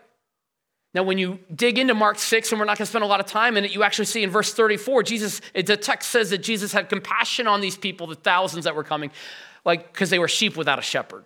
[0.94, 3.20] Now, when you dig into Mark 6, and we're not going to spend a lot
[3.20, 6.38] of time in it, you actually see in verse 34, Jesus, the text says that
[6.38, 9.12] Jesus had compassion on these people, the thousands that were coming,
[9.66, 11.26] like, because they were sheep without a shepherd.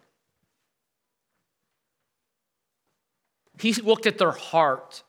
[3.60, 5.04] He looked at their heart.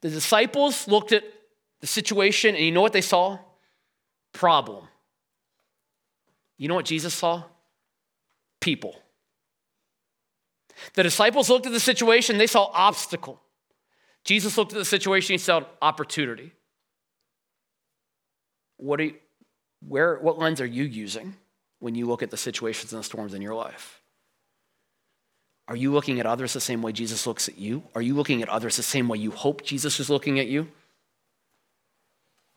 [0.00, 1.24] The disciples looked at
[1.80, 3.38] the situation, and you know what they saw?
[4.32, 4.86] Problem.
[6.56, 7.44] You know what Jesus saw?
[8.60, 8.94] People.
[10.94, 13.40] The disciples looked at the situation, they saw obstacle.
[14.24, 16.52] Jesus looked at the situation, he saw opportunity.
[18.76, 19.14] What, are you,
[19.86, 21.34] where, what lens are you using
[21.80, 23.97] when you look at the situations and the storms in your life?
[25.68, 27.82] Are you looking at others the same way Jesus looks at you?
[27.94, 30.66] Are you looking at others the same way you hope Jesus is looking at you?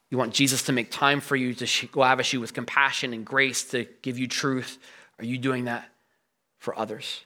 [0.10, 3.65] You want Jesus to make time for you, to lavish you with compassion and grace,
[3.65, 4.78] to give you truth.
[5.19, 5.89] Are you doing that
[6.58, 7.26] for others?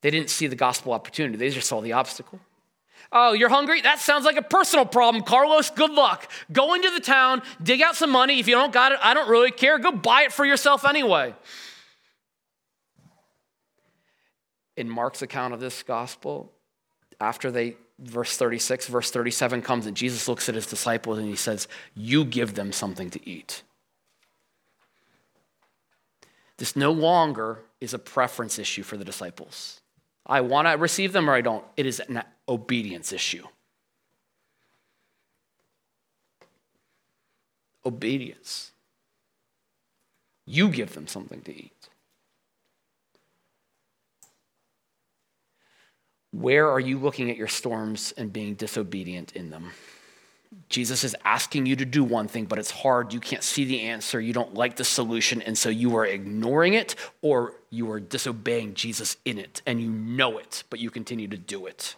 [0.00, 2.40] They didn't see the gospel opportunity, they just saw the obstacle.
[3.12, 3.80] Oh, you're hungry?
[3.80, 5.70] That sounds like a personal problem, Carlos.
[5.70, 6.30] Good luck.
[6.52, 8.38] Go into the town, dig out some money.
[8.38, 9.78] If you don't got it, I don't really care.
[9.78, 11.34] Go buy it for yourself anyway.
[14.80, 16.50] In Mark's account of this gospel,
[17.20, 21.36] after they, verse 36, verse 37 comes, and Jesus looks at his disciples and he
[21.36, 23.62] says, You give them something to eat.
[26.56, 29.82] This no longer is a preference issue for the disciples.
[30.24, 31.64] I want to receive them or I don't.
[31.76, 33.44] It is an obedience issue.
[37.84, 38.72] Obedience.
[40.46, 41.89] You give them something to eat.
[46.32, 49.72] Where are you looking at your storms and being disobedient in them?
[50.68, 53.12] Jesus is asking you to do one thing, but it's hard.
[53.12, 54.20] You can't see the answer.
[54.20, 55.42] You don't like the solution.
[55.42, 59.90] And so you are ignoring it or you are disobeying Jesus in it and you
[59.90, 61.94] know it, but you continue to do it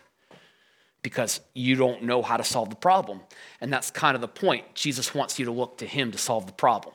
[1.03, 3.21] because you don't know how to solve the problem.
[3.61, 4.75] And that's kind of the point.
[4.75, 6.95] Jesus wants you to look to him to solve the problem.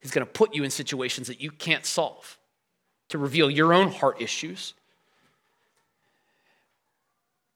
[0.00, 2.38] He's going to put you in situations that you can't solve
[3.08, 4.74] to reveal your own heart issues.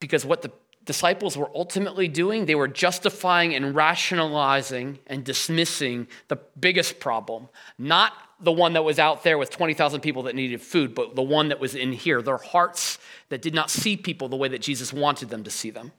[0.00, 0.52] Because what the
[0.84, 8.12] disciples were ultimately doing, they were justifying and rationalizing and dismissing the biggest problem, not
[8.40, 11.48] the one that was out there with 20,000 people that needed food, but the one
[11.48, 12.98] that was in here, their hearts
[13.30, 15.92] that did not see people the way that Jesus wanted them to see them,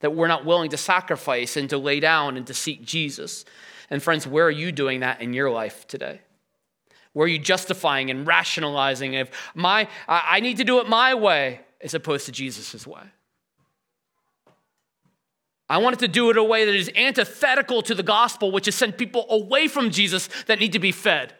[0.00, 3.44] that were not willing to sacrifice and to lay down and to seek Jesus.
[3.88, 6.20] And friends, where are you doing that in your life today?
[7.12, 11.60] Where are you justifying and rationalizing if my I need to do it my way
[11.80, 13.02] as opposed to Jesus' way?
[15.70, 18.74] I wanted to do it a way that is antithetical to the gospel, which is
[18.74, 21.32] send people away from Jesus that need to be fed.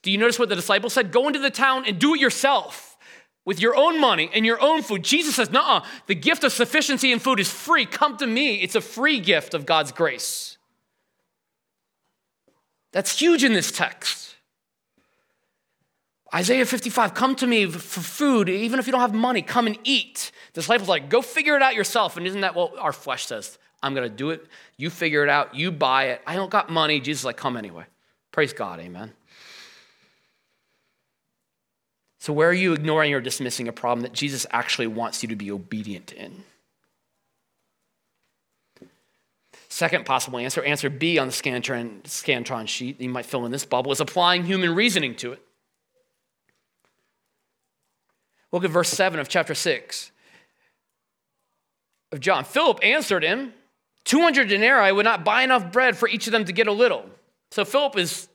[0.00, 1.12] Do you notice what the disciples said?
[1.12, 2.96] Go into the town and do it yourself
[3.44, 5.04] with your own money and your own food.
[5.04, 7.84] Jesus says, nah, the gift of sufficiency in food is free.
[7.84, 8.54] Come to me.
[8.62, 10.56] It's a free gift of God's grace.
[12.92, 14.21] That's huge in this text.
[16.34, 19.78] Isaiah 55, come to me for food, even if you don't have money, come and
[19.84, 20.32] eat.
[20.54, 22.16] The disciples like, go figure it out yourself.
[22.16, 23.58] And isn't that what our flesh says?
[23.82, 24.46] I'm going to do it.
[24.78, 25.54] You figure it out.
[25.54, 26.22] You buy it.
[26.26, 27.00] I don't got money.
[27.00, 27.84] Jesus like, come anyway.
[28.30, 28.80] Praise God.
[28.80, 29.12] Amen.
[32.18, 35.36] So, where are you ignoring or dismissing a problem that Jesus actually wants you to
[35.36, 36.44] be obedient in?
[39.68, 43.64] Second possible answer, answer B on the Scantron, Scantron sheet, you might fill in this
[43.64, 45.42] bubble, is applying human reasoning to it.
[48.52, 50.12] Look at verse 7 of chapter 6
[52.12, 52.44] of John.
[52.44, 53.54] Philip answered him,
[54.04, 57.04] 200 denarii would not buy enough bread for each of them to get a little.
[57.50, 58.28] So Philip is,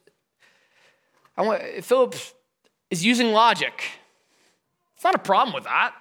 [1.37, 2.15] I want, Philip
[2.89, 3.83] is using logic.
[4.95, 5.93] It's not a problem with that.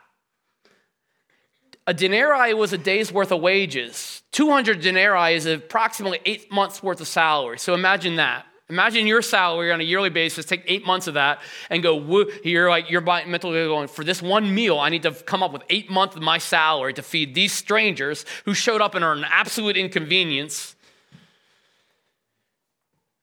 [1.87, 4.23] A denarii was a day's worth of wages.
[4.33, 7.59] 200 denarii is approximately eight months worth of salary.
[7.59, 8.47] So imagine that.
[8.69, 12.69] Imagine your salary on a yearly basis, take eight months of that, and go, you're
[12.69, 15.89] like, you're mentally going, for this one meal, I need to come up with eight
[15.89, 19.77] months of my salary to feed these strangers who showed up and are an absolute
[19.77, 20.75] inconvenience.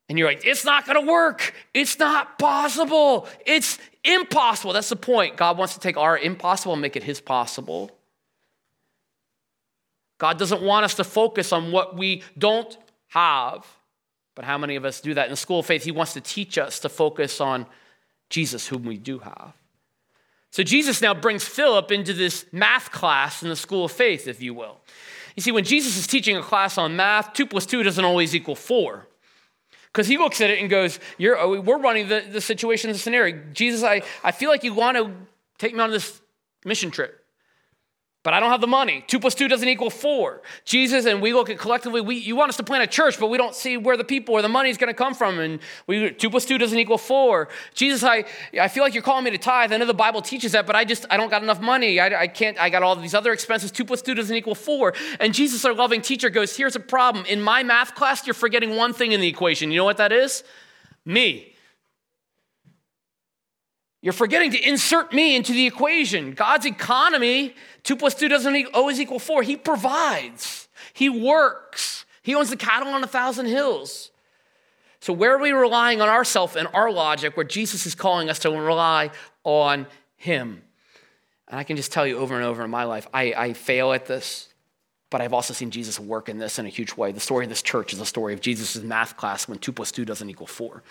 [0.07, 1.53] And you're like, it's not gonna work.
[1.73, 3.27] It's not possible.
[3.45, 4.71] It's impossible.
[4.71, 5.35] That's the point.
[5.35, 7.91] God wants to take our impossible and make it his possible.
[10.19, 12.77] God doesn't want us to focus on what we don't
[13.07, 13.65] have.
[14.35, 15.25] But how many of us do that?
[15.25, 17.65] In the school of faith, he wants to teach us to focus on
[18.29, 19.53] Jesus, whom we do have.
[20.49, 24.41] So Jesus now brings Philip into this math class in the school of faith, if
[24.41, 24.79] you will.
[25.35, 28.35] You see, when Jesus is teaching a class on math, two plus two doesn't always
[28.35, 29.07] equal four.
[29.91, 32.97] Because he looks at it and goes, You're, uh, We're running the, the situation, the
[32.97, 33.39] scenario.
[33.53, 35.11] Jesus, I, I feel like you want to
[35.57, 36.21] take me on this
[36.65, 37.22] mission trip
[38.23, 39.03] but I don't have the money.
[39.05, 40.41] Two plus two doesn't equal four.
[40.63, 43.27] Jesus and we look at collectively, we, you want us to plant a church, but
[43.27, 45.39] we don't see where the people or the money is going to come from.
[45.39, 47.49] And we, two plus two doesn't equal four.
[47.73, 48.23] Jesus, I,
[48.59, 49.73] I feel like you're calling me to tithe.
[49.73, 51.99] I know the Bible teaches that, but I just, I don't got enough money.
[51.99, 53.71] I, I can't, I got all these other expenses.
[53.71, 54.93] Two plus two doesn't equal four.
[55.19, 57.25] And Jesus, our loving teacher, goes, here's a problem.
[57.25, 59.69] In my math class, you're forgetting one thing in the equation.
[59.69, 60.43] You know what that is?
[61.05, 61.52] Me.
[64.03, 66.33] You're forgetting to insert me into the equation.
[66.33, 69.43] God's economy, two plus two doesn't always equal four.
[69.43, 74.11] He provides, He works, He owns the cattle on a thousand hills.
[74.99, 78.39] So, where are we relying on ourselves and our logic where Jesus is calling us
[78.39, 79.11] to rely
[79.45, 79.87] on
[80.17, 80.63] Him?
[81.47, 83.93] And I can just tell you over and over in my life, I, I fail
[83.93, 84.49] at this,
[85.11, 87.13] but I've also seen Jesus work in this in a huge way.
[87.13, 89.93] The story of this church is a story of Jesus' math class when two plus
[89.93, 90.83] two doesn't equal four.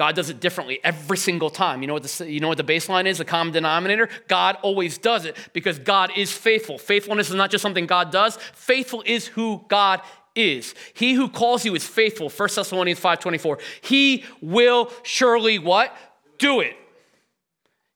[0.00, 1.82] God does it differently every single time.
[1.82, 4.08] You know what the, you know what the baseline is, the common denominator?
[4.28, 6.78] God always does it because God is faithful.
[6.78, 10.00] Faithfulness is not just something God does, faithful is who God
[10.34, 10.74] is.
[10.94, 12.30] He who calls you is faithful.
[12.30, 13.60] 1 Thessalonians 5:24.
[13.82, 15.94] He will surely what?
[16.38, 16.76] Do it.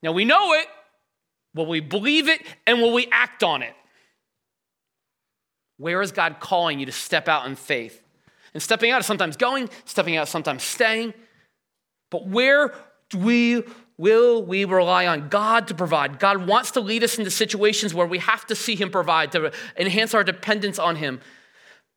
[0.03, 0.67] Now we know it.
[1.55, 3.75] Will we believe it and will we act on it?
[5.79, 8.03] Where is God calling you to step out in faith?
[8.53, 11.15] And stepping out is sometimes going, stepping out is sometimes staying.
[12.15, 12.73] But where
[13.11, 13.65] do we
[13.99, 16.21] will we rely on God to provide?
[16.21, 19.51] God wants to lead us into situations where we have to see Him provide, to
[19.77, 21.21] enhance our dependence on Him.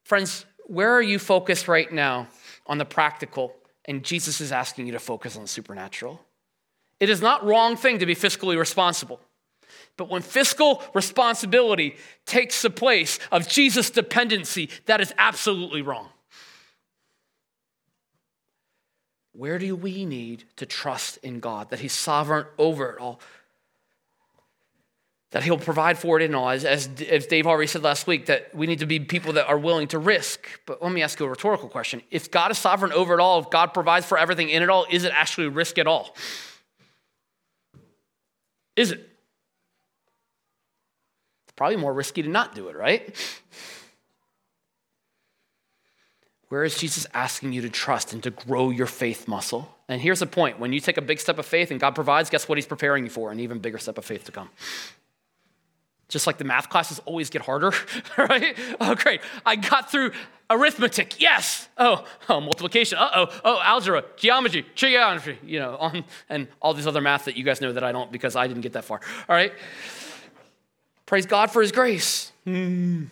[0.05, 2.29] Friends, where are you focused right now
[2.65, 3.53] on the practical?
[3.85, 6.19] And Jesus is asking you to focus on the supernatural.
[6.99, 9.19] It is not wrong thing to be fiscally responsible.
[9.97, 11.95] But when fiscal responsibility
[12.25, 16.09] takes the place of Jesus' dependency, that is absolutely wrong.
[19.37, 23.19] Where do we need to trust in God that He's sovereign over it all?
[25.29, 26.49] That He'll provide for it in all.
[26.49, 29.47] As, as, as Dave already said last week, that we need to be people that
[29.47, 30.47] are willing to risk.
[30.65, 32.01] But let me ask you a rhetorical question.
[32.09, 34.87] If God is sovereign over it all, if God provides for everything in it all,
[34.89, 36.15] is it actually risk at all?
[38.75, 38.99] Is it?
[41.45, 43.15] It's probably more risky to not do it, right?
[46.49, 49.75] Where is Jesus asking you to trust and to grow your faith muscle?
[49.89, 52.29] And here's the point when you take a big step of faith and God provides,
[52.29, 53.31] guess what He's preparing you for?
[53.31, 54.49] An even bigger step of faith to come.
[56.07, 57.73] Just like the math classes always get harder,
[58.17, 58.57] right?
[58.79, 59.19] Oh, great.
[59.45, 60.11] I got through
[60.49, 61.19] arithmetic.
[61.19, 61.67] Yes.
[61.77, 62.97] Oh, oh multiplication.
[62.97, 63.39] Uh oh.
[63.43, 67.59] Oh, algebra, geometry, trigonometry, you know, on, and all these other math that you guys
[67.59, 69.01] know that I don't because I didn't get that far.
[69.27, 69.51] All right.
[71.05, 72.31] Praise God for His grace.
[72.45, 73.07] Mm.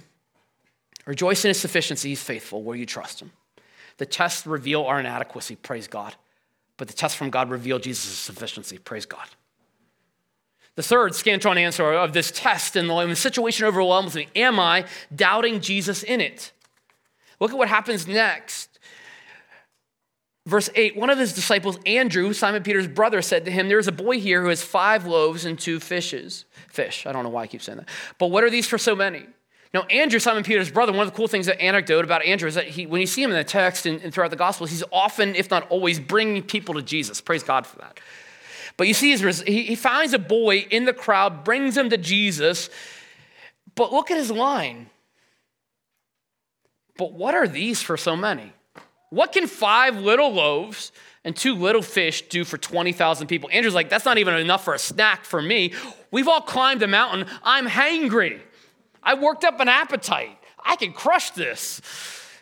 [1.05, 3.31] Rejoice in his sufficiency, he's faithful where you trust him.
[3.97, 6.15] The tests reveal our inadequacy, praise God.
[6.77, 9.27] But the tests from God reveal Jesus' sufficiency, praise God.
[10.75, 14.85] The third scantron answer of this test, when the situation overwhelms me, am I
[15.15, 16.51] doubting Jesus in it?
[17.39, 18.79] Look at what happens next.
[20.45, 23.87] Verse 8 One of his disciples, Andrew, Simon Peter's brother, said to him, There is
[23.87, 26.45] a boy here who has five loaves and two fishes.
[26.67, 27.05] Fish.
[27.05, 27.89] I don't know why I keep saying that.
[28.19, 29.25] But what are these for so many?
[29.75, 32.55] Now, Andrew, Simon Peter's brother, one of the cool things, that anecdote about Andrew is
[32.55, 34.85] that he, when you see him in the text and, and throughout the Gospels, he's
[34.89, 37.19] often, if not always, bringing people to Jesus.
[37.19, 37.99] Praise God for that.
[38.77, 42.69] But you see, he, he finds a boy in the crowd, brings him to Jesus.
[43.75, 44.89] But look at his line.
[46.97, 48.53] But what are these for so many?
[49.09, 50.93] What can five little loaves
[51.25, 53.49] and two little fish do for 20,000 people?
[53.51, 55.73] Andrew's like, that's not even enough for a snack for me.
[56.11, 57.27] We've all climbed a mountain.
[57.43, 58.39] I'm hangry.
[59.05, 60.37] I worked up an appetite.
[60.63, 61.81] I can crush this.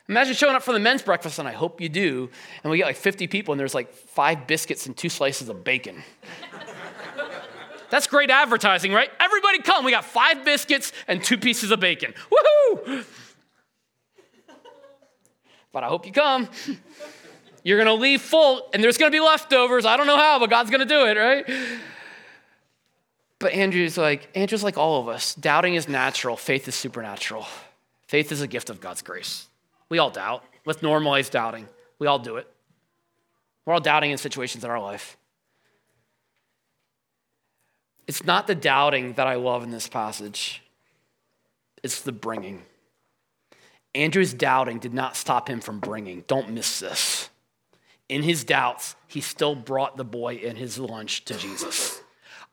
[0.09, 2.29] Imagine showing up for the men's breakfast, and I hope you do.
[2.63, 5.63] And we get like 50 people, and there's like five biscuits and two slices of
[5.63, 6.03] bacon.
[7.89, 9.09] That's great advertising, right?
[9.19, 9.85] Everybody come.
[9.85, 12.13] We got five biscuits and two pieces of bacon.
[12.31, 13.05] Woohoo!
[15.71, 16.49] But I hope you come.
[17.63, 19.85] You're to leave full, and there's to be leftovers.
[19.85, 21.45] I don't know how, but God's to do it, right?
[23.43, 25.35] But Andrew's like, Andrew's like all of us.
[25.35, 27.45] Doubting is natural, faith is supernatural.
[28.07, 29.47] Faith is a gift of God's grace.
[29.89, 30.45] We all doubt.
[30.65, 31.67] Let's normalize doubting.
[31.99, 32.47] We all do it.
[33.65, 35.17] We're all doubting in situations in our life.
[38.07, 40.63] It's not the doubting that I love in this passage,
[41.83, 42.61] it's the bringing.
[43.93, 46.23] Andrew's doubting did not stop him from bringing.
[46.27, 47.29] Don't miss this.
[48.07, 52.02] In his doubts, he still brought the boy and his lunch to Jesus.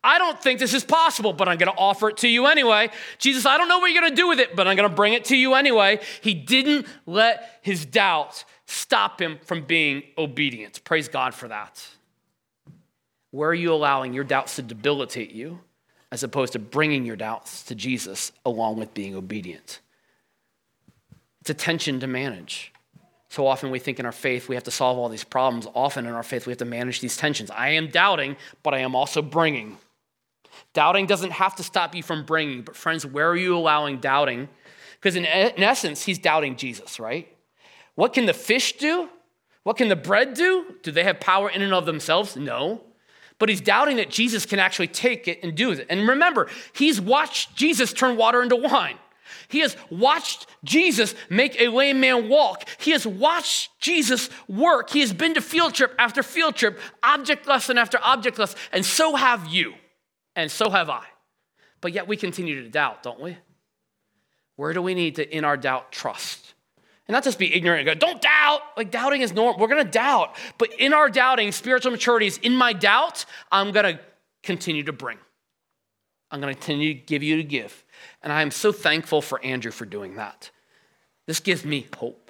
[0.02, 2.88] I don't think this is possible, but I'm going to offer it to you anyway.
[3.18, 4.94] Jesus, I don't know what you're going to do with it, but I'm going to
[4.94, 6.00] bring it to you anyway.
[6.22, 10.82] He didn't let his doubt stop him from being obedient.
[10.84, 11.86] Praise God for that.
[13.30, 15.60] Where are you allowing your doubts to debilitate you
[16.10, 19.80] as opposed to bringing your doubts to Jesus along with being obedient?
[21.42, 22.72] It's a tension to manage.
[23.28, 25.66] So often we think in our faith we have to solve all these problems.
[25.74, 27.50] Often in our faith we have to manage these tensions.
[27.50, 29.76] I am doubting, but I am also bringing.
[30.72, 34.48] Doubting doesn't have to stop you from bringing, but friends, where are you allowing doubting?
[34.94, 37.28] Because in, in essence, he's doubting Jesus, right?
[37.96, 39.08] What can the fish do?
[39.64, 40.76] What can the bread do?
[40.82, 42.36] Do they have power in and of themselves?
[42.36, 42.82] No.
[43.38, 45.86] But he's doubting that Jesus can actually take it and do it.
[45.90, 48.96] And remember, he's watched Jesus turn water into wine.
[49.48, 52.68] He has watched Jesus make a lame man walk.
[52.78, 54.90] He has watched Jesus work.
[54.90, 58.84] He has been to field trip after field trip, object lesson after object lesson, and
[58.84, 59.74] so have you
[60.36, 61.04] and so have I.
[61.80, 63.36] But yet we continue to doubt, don't we?
[64.56, 66.54] Where do we need to, in our doubt, trust?
[67.08, 68.60] And not just be ignorant and go, don't doubt.
[68.76, 69.60] Like doubting is normal.
[69.60, 70.36] We're gonna doubt.
[70.58, 73.98] But in our doubting, spiritual maturity is in my doubt, I'm gonna
[74.42, 75.18] continue to bring.
[76.30, 77.84] I'm gonna continue to give you to give.
[78.22, 80.50] And I am so thankful for Andrew for doing that.
[81.26, 82.29] This gives me hope.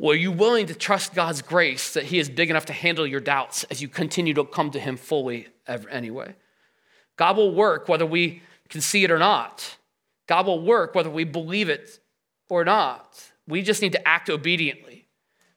[0.00, 3.06] Well, are you willing to trust God's grace that He is big enough to handle
[3.06, 6.36] your doubts as you continue to come to Him fully anyway?
[7.16, 8.40] God will work whether we
[8.70, 9.76] can see it or not.
[10.26, 12.00] God will work whether we believe it
[12.48, 13.30] or not.
[13.46, 15.06] We just need to act obediently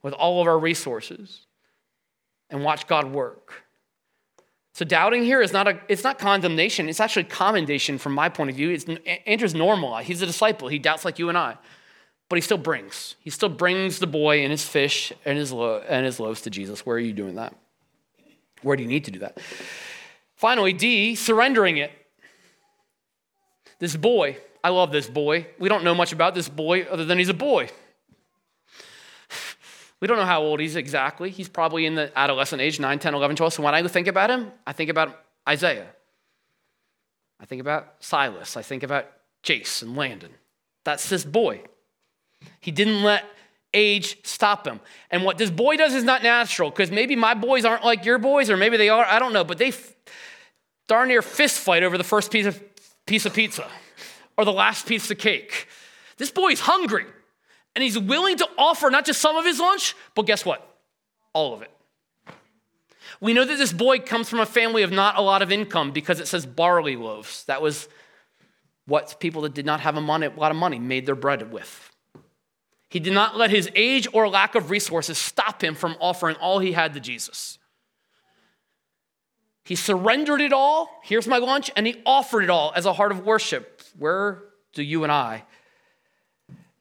[0.02, 1.48] with all of our resources
[2.50, 3.64] and watch God work.
[4.74, 8.50] So doubting here is not a it's not condemnation, it's actually commendation from my point
[8.50, 8.72] of view.
[8.72, 8.86] It's,
[9.26, 9.96] Andrew's normal.
[10.00, 10.68] He's a disciple.
[10.68, 11.58] He doubts like you and I
[12.30, 13.16] but he still brings.
[13.20, 16.50] He still brings the boy and his fish and his, lo- and his loaves to
[16.50, 16.86] Jesus.
[16.86, 17.56] Where are you doing that?
[18.62, 19.40] Where do you need to do that?
[20.36, 21.92] Finally, D, surrendering it.
[23.80, 25.48] This boy, I love this boy.
[25.60, 27.70] We don't know much about this boy other than he's a boy.
[30.00, 31.30] We don't know how old he's exactly.
[31.30, 33.54] He's probably in the adolescent age 9, 10, 11, 12.
[33.54, 35.18] So when I think about him, I think about
[35.48, 35.88] Isaiah.
[37.40, 38.58] I think about Silas.
[38.58, 39.06] I think about
[39.44, 40.32] Chase and Landon.
[40.84, 41.62] That's this boy.
[42.60, 43.26] He didn't let
[43.74, 44.80] age stop him.
[45.10, 48.18] And what this boy does is not natural because maybe my boys aren't like your
[48.18, 49.94] boys, or maybe they are, I don't know, but they f-
[50.88, 52.62] darn near fist fight over the first piece of
[53.06, 53.68] piece of pizza
[54.38, 55.68] or the last piece of cake.
[56.18, 57.06] This boy's hungry
[57.76, 60.68] and he's willing to offer not just some of his lunch, but guess what?
[61.34, 61.72] All of it.
[63.20, 65.92] We know that this boy comes from a family of not a lot of income
[65.92, 67.46] because it says barley loaves.
[67.46, 67.88] That was
[68.86, 71.52] what people that did not have a, money, a lot of money made their bread
[71.52, 71.93] with.
[72.94, 76.60] He did not let his age or lack of resources stop him from offering all
[76.60, 77.58] he had to Jesus.
[79.64, 81.02] He surrendered it all.
[81.02, 81.72] Here's my lunch.
[81.76, 83.82] And he offered it all as a heart of worship.
[83.98, 85.44] Where do you and I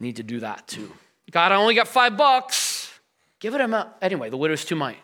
[0.00, 0.92] need to do that two?
[1.30, 2.92] God, I only got five bucks.
[3.40, 4.28] Give it him a, anyway.
[4.28, 4.98] The widow's too mite.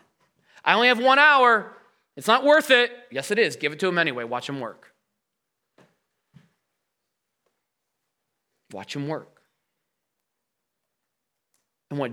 [0.62, 1.72] I only have one hour.
[2.18, 2.92] It's not worth it.
[3.10, 3.56] Yes, it is.
[3.56, 4.24] Give it to him anyway.
[4.24, 4.92] Watch him work.
[8.74, 9.37] Watch him work.
[11.90, 12.12] And what?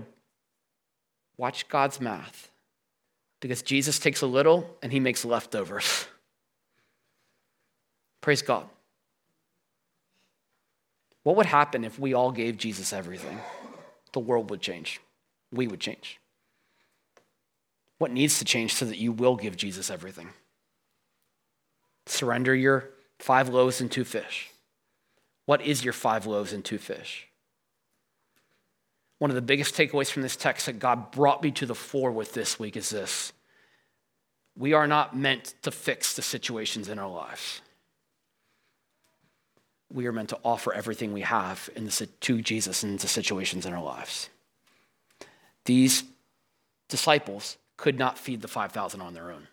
[1.36, 2.50] Watch God's math.
[3.40, 6.06] Because Jesus takes a little and he makes leftovers.
[8.20, 8.68] Praise God.
[11.22, 13.40] What would happen if we all gave Jesus everything?
[14.12, 15.00] The world would change.
[15.52, 16.18] We would change.
[17.98, 20.30] What needs to change so that you will give Jesus everything?
[22.06, 24.50] Surrender your five loaves and two fish.
[25.46, 27.28] What is your five loaves and two fish?
[29.18, 32.10] One of the biggest takeaways from this text that God brought me to the fore
[32.10, 33.32] with this week is this
[34.58, 37.60] we are not meant to fix the situations in our lives.
[39.92, 43.74] We are meant to offer everything we have the, to Jesus in the situations in
[43.74, 44.30] our lives.
[45.66, 46.04] These
[46.88, 49.46] disciples could not feed the 5,000 on their own.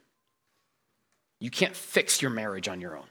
[1.40, 3.08] You can't fix your marriage on your own.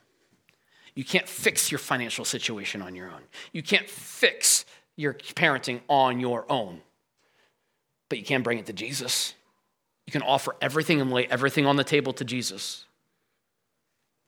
[0.94, 3.22] You can't fix your financial situation on your own.
[3.52, 4.64] You can't fix
[4.96, 6.80] your parenting on your own.
[8.08, 9.34] But you can bring it to Jesus.
[10.06, 12.84] You can offer everything and lay everything on the table to Jesus,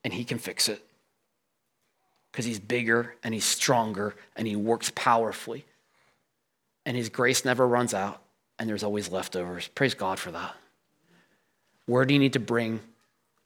[0.02, 0.84] and He can fix it.
[2.30, 5.64] Because He's bigger and He's stronger and He works powerfully.
[6.86, 8.22] And His grace never runs out,
[8.58, 9.68] and there's always leftovers.
[9.68, 10.54] Praise God for that.
[11.86, 12.80] Where do you need to bring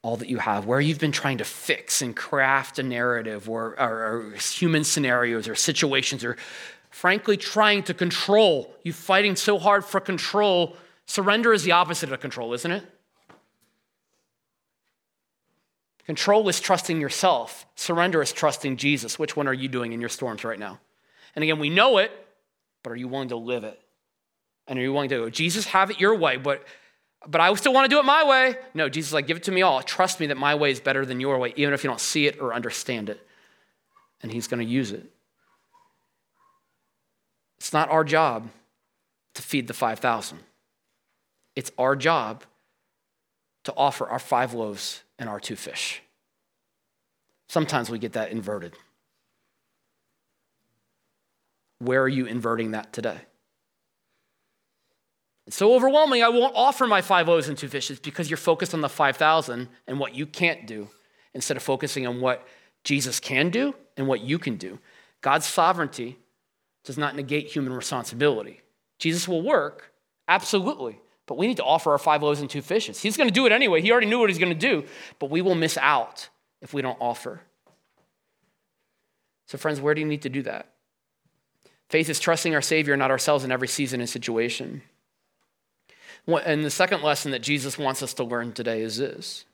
[0.02, 3.78] all that you have, where you've been trying to fix and craft a narrative or,
[3.80, 6.36] or, or, human scenarios or situations, or
[6.90, 10.76] frankly trying to control, you fighting so hard for control.
[11.06, 12.84] Surrender is the opposite of control, isn't it?
[16.06, 17.66] Control is trusting yourself.
[17.74, 19.18] Surrender is trusting Jesus.
[19.18, 20.80] Which one are you doing in your storms right now?
[21.36, 22.10] And again, we know it,
[22.82, 23.78] but are you willing to live it?
[24.66, 26.64] And are you willing to go, Jesus, have it your way, but
[27.26, 28.56] but I still want to do it my way.
[28.74, 29.82] No, Jesus like, give it to me all.
[29.82, 32.26] Trust me that my way is better than your way, even if you don't see
[32.26, 33.20] it or understand it.
[34.22, 35.04] And He's going to use it.
[37.58, 38.48] It's not our job
[39.34, 40.38] to feed the 5,000,
[41.56, 42.44] it's our job
[43.64, 46.02] to offer our five loaves and our two fish.
[47.48, 48.74] Sometimes we get that inverted.
[51.78, 53.18] Where are you inverting that today?
[55.46, 58.74] It's so overwhelming, I won't offer my five loaves and two fishes because you're focused
[58.74, 60.88] on the 5,000 and what you can't do
[61.32, 62.46] instead of focusing on what
[62.84, 64.78] Jesus can do and what you can do.
[65.22, 66.18] God's sovereignty
[66.88, 68.62] does not negate human responsibility.
[68.98, 69.92] Jesus will work,
[70.26, 72.98] absolutely, but we need to offer our five loaves and two fishes.
[73.02, 73.82] He's going to do it anyway.
[73.82, 74.86] He already knew what he's going to do,
[75.18, 76.30] but we will miss out
[76.62, 77.42] if we don't offer.
[79.44, 80.72] So, friends, where do you need to do that?
[81.90, 84.80] Faith is trusting our Savior, not ourselves, in every season and situation.
[86.26, 89.44] And the second lesson that Jesus wants us to learn today is this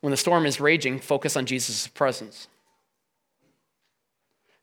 [0.00, 2.48] when the storm is raging, focus on Jesus' presence.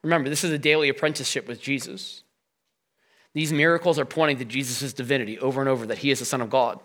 [0.07, 2.23] Remember, this is a daily apprenticeship with Jesus.
[3.33, 6.39] These miracles are pointing to Jesus' divinity over and over, that he is the Son
[6.39, 6.79] of God.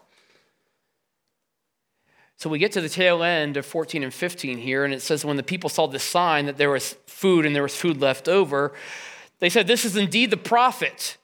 [2.37, 5.25] So we get to the tail end of 14 and 15 here, and it says,
[5.25, 8.29] When the people saw this sign that there was food and there was food left
[8.29, 8.73] over,
[9.39, 11.17] they said, This is indeed the prophet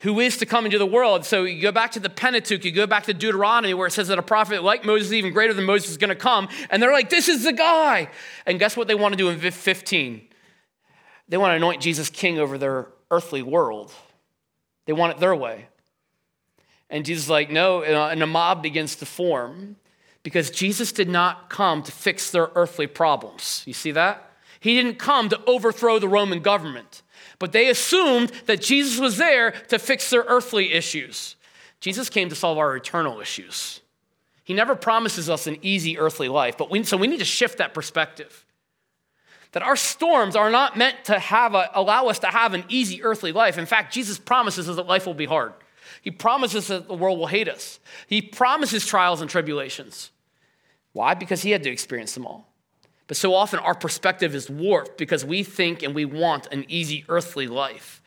[0.00, 1.26] who is to come into the world.
[1.26, 4.08] So you go back to the Pentateuch, you go back to Deuteronomy, where it says
[4.08, 6.48] that a prophet like Moses, even greater than Moses, is going to come.
[6.70, 8.08] And they're like, this is the guy.
[8.46, 10.27] And guess what they want to do in 15?
[11.28, 13.92] They want to anoint Jesus king over their earthly world.
[14.86, 15.66] They want it their way.
[16.90, 19.76] And Jesus is like, no, and a mob begins to form
[20.22, 23.62] because Jesus did not come to fix their earthly problems.
[23.66, 24.30] You see that?
[24.60, 27.02] He didn't come to overthrow the Roman government.
[27.38, 31.36] But they assumed that Jesus was there to fix their earthly issues.
[31.80, 33.80] Jesus came to solve our eternal issues.
[34.42, 37.58] He never promises us an easy earthly life, but we, so we need to shift
[37.58, 38.44] that perspective.
[39.52, 43.02] That our storms are not meant to have a, allow us to have an easy
[43.02, 43.56] earthly life.
[43.56, 45.54] In fact, Jesus promises us that life will be hard.
[46.02, 47.80] He promises that the world will hate us.
[48.06, 50.10] He promises trials and tribulations.
[50.92, 51.14] Why?
[51.14, 52.46] Because he had to experience them all.
[53.06, 57.04] But so often our perspective is warped because we think and we want an easy
[57.08, 58.02] earthly life.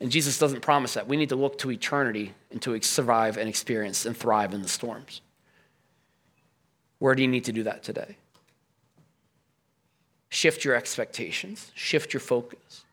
[0.00, 1.06] And Jesus doesn't promise that.
[1.06, 4.68] We need to look to eternity and to survive and experience and thrive in the
[4.68, 5.20] storms.
[6.98, 8.16] Where do you need to do that today?
[10.34, 12.84] Shift your expectations, shift your focus.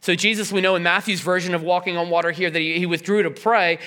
[0.00, 3.22] So, Jesus, we know in Matthew's version of walking on water here that he, withdrew
[3.22, 3.78] to pray.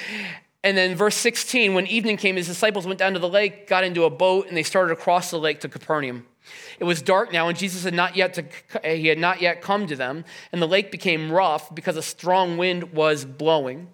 [0.63, 3.83] And then, verse 16, when evening came, his disciples went down to the lake, got
[3.83, 6.25] into a boat, and they started across the lake to Capernaum.
[6.79, 8.45] It was dark now, and Jesus had not yet to,
[8.95, 12.55] he had not yet come to them, and the lake became rough because a strong
[12.55, 13.89] wind was blowing.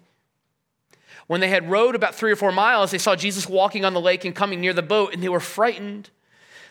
[1.26, 4.00] When they had rowed about three or four miles, they saw Jesus walking on the
[4.00, 6.10] lake and coming near the boat, and they were frightened.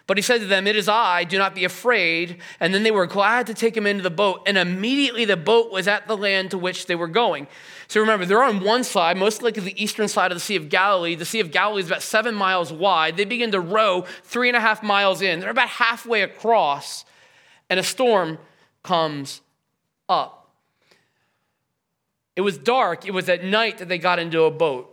[0.10, 2.41] But he said to them, It is I, do not be afraid.
[2.60, 5.72] And then they were glad to take him into the boat, and immediately the boat
[5.72, 7.45] was at the land to which they were going.
[7.88, 10.68] So remember, they're on one side, most likely the eastern side of the Sea of
[10.68, 11.14] Galilee.
[11.14, 13.18] The Sea of Galilee is about seven miles wide.
[13.18, 15.41] They begin to row three and a half miles in.
[15.41, 17.05] They're about halfway across,
[17.70, 18.39] and a storm
[18.82, 19.41] comes
[20.10, 20.49] up.
[22.36, 24.89] It was dark, it was at night that they got into a boat.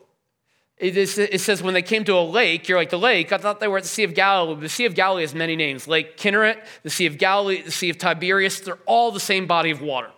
[0.78, 3.32] It, is, it says when they came to a lake, you're like, the lake?
[3.32, 4.60] I thought they were at the Sea of Galilee.
[4.60, 7.88] The Sea of Galilee has many names Lake Kinneret, the Sea of Galilee, the Sea
[7.88, 8.60] of Tiberias.
[8.60, 10.10] They're all the same body of water.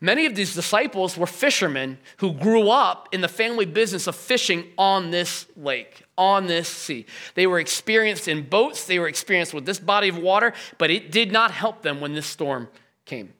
[0.00, 4.64] Many of these disciples were fishermen who grew up in the family business of fishing
[4.76, 7.04] on this lake, on this sea.
[7.34, 11.10] They were experienced in boats, they were experienced with this body of water, but it
[11.10, 12.68] did not help them when this storm
[13.06, 13.32] came.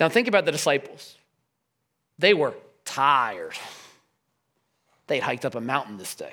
[0.00, 1.16] Now, think about the disciples.
[2.18, 2.54] They were
[2.92, 3.54] tired.
[5.06, 6.32] They had hiked up a mountain this day.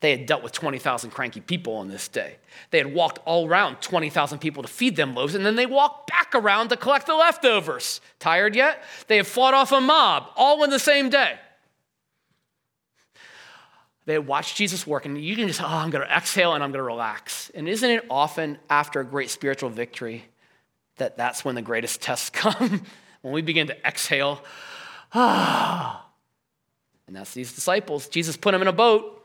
[0.00, 2.36] They had dealt with 20,000 cranky people on this day.
[2.70, 6.08] They had walked all around 20,000 people to feed them loaves, and then they walked
[6.08, 8.00] back around to collect the leftovers.
[8.18, 8.82] Tired yet?
[9.06, 11.38] They had fought off a mob all in the same day.
[14.04, 16.64] They had watched Jesus work, and you can just, oh, I'm going to exhale and
[16.64, 17.50] I'm going to relax.
[17.54, 20.24] And isn't it often after a great spiritual victory
[20.96, 22.82] that that's when the greatest tests come?
[23.22, 24.42] when we begin to exhale,
[25.14, 25.98] ah.
[27.06, 28.08] And that's these disciples.
[28.08, 29.22] Jesus put them in a boat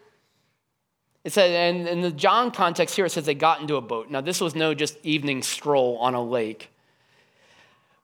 [1.28, 4.10] it said, and in the John context here, it says they got into a boat.
[4.10, 6.70] Now, this was no just evening stroll on a lake.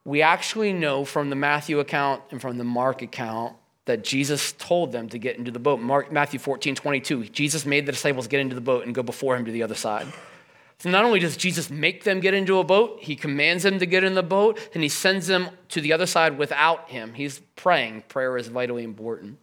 [0.04, 3.54] We actually know from the Matthew account and from the Mark account
[3.86, 5.80] that Jesus told them to get into the boat.
[5.80, 7.24] Mark, Matthew 14, 22.
[7.30, 9.74] Jesus made the disciples get into the boat and go before him to the other
[9.74, 10.06] side.
[10.84, 13.86] So not only does Jesus make them get into a boat, he commands them to
[13.86, 17.14] get in the boat, and he sends them to the other side without him.
[17.14, 18.02] He's praying.
[18.08, 19.38] Prayer is vitally important.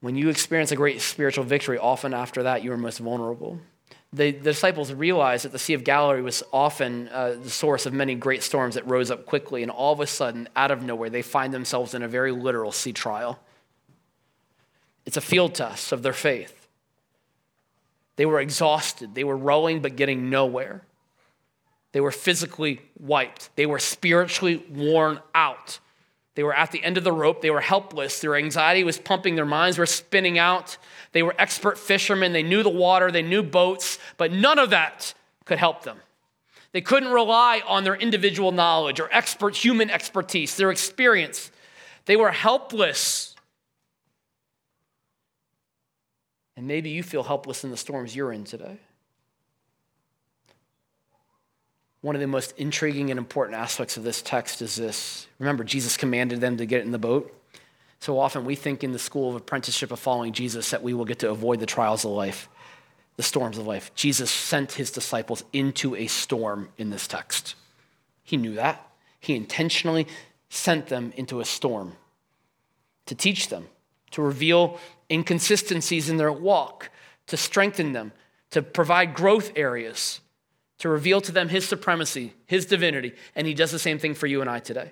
[0.00, 3.58] When you experience a great spiritual victory, often after that, you are most vulnerable.
[4.12, 7.92] The, the disciples realized that the Sea of Galilee was often uh, the source of
[7.92, 11.10] many great storms that rose up quickly, and all of a sudden, out of nowhere,
[11.10, 13.40] they find themselves in a very literal sea trial.
[15.06, 16.61] It's a field test of their faith.
[18.16, 20.82] They were exhausted, they were rowing but getting nowhere.
[21.92, 25.78] They were physically wiped, they were spiritually worn out.
[26.34, 27.42] They were at the end of the rope.
[27.42, 28.20] They were helpless.
[28.20, 29.34] Their anxiety was pumping.
[29.36, 30.78] Their minds were spinning out.
[31.12, 32.32] They were expert fishermen.
[32.32, 33.10] They knew the water.
[33.10, 35.12] They knew boats, but none of that
[35.44, 35.98] could help them.
[36.72, 41.50] They couldn't rely on their individual knowledge or expert human expertise, their experience.
[42.06, 43.31] They were helpless.
[46.62, 48.78] And maybe you feel helpless in the storms you're in today.
[52.02, 55.26] One of the most intriguing and important aspects of this text is this.
[55.40, 57.36] Remember, Jesus commanded them to get in the boat.
[57.98, 61.04] So often we think in the school of apprenticeship of following Jesus that we will
[61.04, 62.48] get to avoid the trials of life,
[63.16, 63.92] the storms of life.
[63.96, 67.56] Jesus sent his disciples into a storm in this text.
[68.22, 68.88] He knew that.
[69.18, 70.06] He intentionally
[70.48, 71.94] sent them into a storm
[73.06, 73.66] to teach them,
[74.12, 74.78] to reveal
[75.12, 76.90] inconsistencies in their walk,
[77.26, 78.12] to strengthen them,
[78.50, 80.20] to provide growth areas
[80.82, 84.26] to reveal to them his supremacy, his divinity, and he does the same thing for
[84.26, 84.90] you and I today.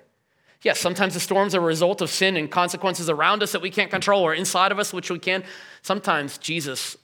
[0.61, 3.69] Yes, sometimes the storms are a result of sin and consequences around us that we
[3.69, 5.43] can't control or inside of us, which we can.
[5.81, 6.95] Sometimes Jesus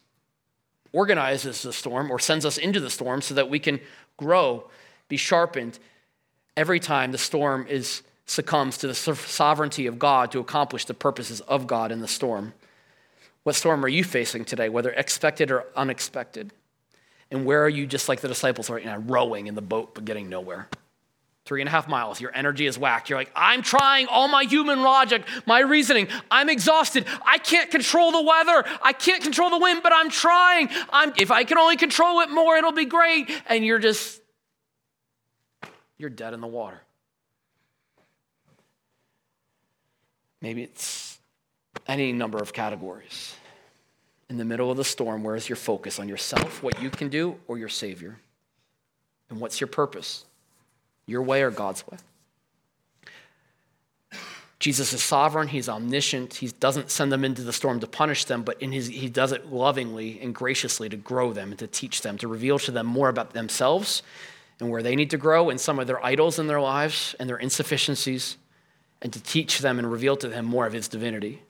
[0.93, 3.81] organizes the storm or sends us into the storm so that we can
[4.15, 4.69] grow,
[5.09, 5.79] be sharpened
[6.55, 11.41] every time the storm is succumbs to the sovereignty of God to accomplish the purposes
[11.41, 12.53] of God in the storm.
[13.47, 16.51] What storm are you facing today, whether expected or unexpected?
[17.31, 20.03] And where are you just like the disciples right now, rowing in the boat but
[20.03, 20.67] getting nowhere?
[21.45, 23.09] Three and a half miles, your energy is whacked.
[23.09, 26.09] You're like, I'm trying all my human logic, my reasoning.
[26.29, 27.05] I'm exhausted.
[27.25, 28.65] I can't control the weather.
[28.81, 30.67] I can't control the wind, but I'm trying.
[30.89, 33.31] I'm, if I can only control it more, it'll be great.
[33.47, 34.19] And you're just,
[35.97, 36.81] you're dead in the water.
[40.41, 41.16] Maybe it's
[41.87, 43.35] any number of categories.
[44.29, 45.99] in the middle of the storm, where is your focus?
[45.99, 48.19] On yourself, what you can do, or your Savior?
[49.29, 50.25] And what's your purpose?
[51.05, 51.97] Your way or God's way?
[54.59, 56.33] Jesus is sovereign, he's omniscient.
[56.33, 59.31] He doesn't send them into the storm to punish them, but in his, he does
[59.31, 62.87] it lovingly and graciously to grow them and to teach them, to reveal to them
[62.87, 64.01] more about themselves
[64.59, 67.29] and where they need to grow and some of their idols in their lives and
[67.29, 68.37] their insufficiencies,
[69.01, 71.43] and to teach them and reveal to them more of his divinity.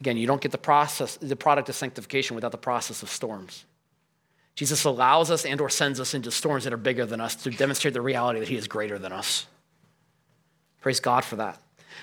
[0.00, 3.66] Again, you don't get the process, the product of sanctification without the process of storms.
[4.54, 7.50] Jesus allows us and or sends us into storms that are bigger than us to
[7.50, 9.46] demonstrate the reality that he is greater than us.
[10.80, 11.58] Praise God for that.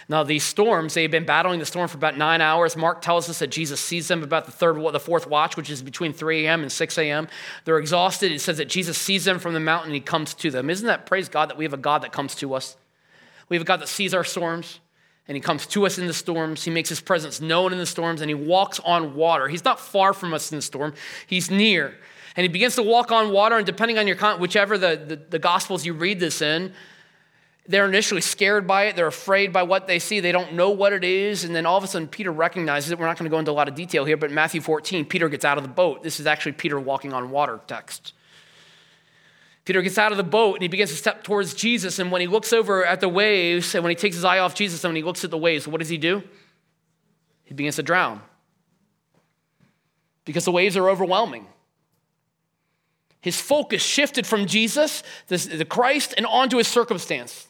[0.10, 2.78] Now, these storms, they've been battling the storm for about nine hours.
[2.78, 5.82] Mark tells us that Jesus sees them about the third, the fourth watch, which is
[5.82, 6.62] between 3 a.m.
[6.62, 7.28] and 6 a.m.
[7.66, 8.32] They're exhausted.
[8.32, 10.70] It says that Jesus sees them from the mountain and he comes to them.
[10.70, 12.78] Isn't that, praise God, that we have a God that comes to us?
[13.50, 14.80] We have a God that sees our storms
[15.28, 16.64] and he comes to us in the storms.
[16.64, 19.48] He makes his presence known in the storms and he walks on water.
[19.48, 20.94] He's not far from us in the storm,
[21.26, 21.96] he's near.
[22.36, 25.40] And he begins to walk on water, and depending on your, whichever the, the, the
[25.40, 26.72] gospels you read this in,
[27.68, 28.96] they're initially scared by it.
[28.96, 30.20] They're afraid by what they see.
[30.20, 31.44] They don't know what it is.
[31.44, 33.00] And then all of a sudden, Peter recognizes it.
[33.00, 35.28] We're not going to go into a lot of detail here, but Matthew 14, Peter
[35.28, 36.04] gets out of the boat.
[36.04, 38.14] This is actually Peter walking on water text.
[39.68, 42.00] Peter gets out of the boat and he begins to step towards Jesus.
[42.00, 44.56] And when he looks over at the waves, and when he takes his eye off
[44.56, 46.24] Jesus and when he looks at the waves, what does he do?
[47.44, 48.22] He begins to drown
[50.24, 51.48] because the waves are overwhelming.
[53.20, 57.50] His focus shifted from Jesus, the Christ, and onto his circumstance.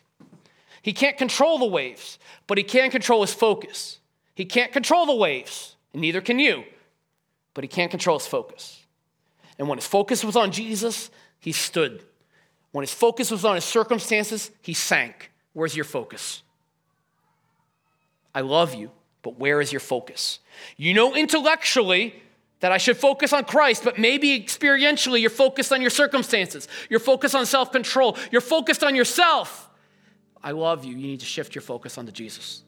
[0.82, 4.00] He can't control the waves, but he can control his focus.
[4.34, 6.64] He can't control the waves, and neither can you,
[7.54, 8.84] but he can't control his focus.
[9.60, 11.12] And when his focus was on Jesus,
[11.48, 12.04] he stood.
[12.74, 15.32] When his focus was on his circumstances, he sank.
[15.54, 16.44] Where's your focus?
[18.36, 18.92] I love you,
[19.22, 20.40] but where is your focus?
[20.76, 22.22] You know intellectually
[22.60, 26.68] that I should focus on Christ, but maybe experientially you're focused on your circumstances.
[26.90, 28.18] You're focused on self control.
[28.30, 29.70] You're focused on yourself.
[30.44, 32.62] I love you, you need to shift your focus onto Jesus.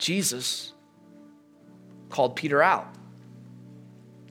[0.00, 0.72] Jesus
[2.10, 2.92] called Peter out.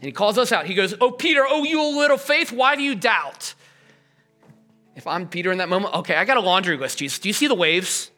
[0.02, 0.66] And he calls us out.
[0.66, 3.54] He goes, Oh, Peter, oh, you little faith, why do you doubt?
[4.96, 7.20] If I'm Peter in that moment, okay, I got a laundry list, Jesus.
[7.20, 8.10] Do you see the waves?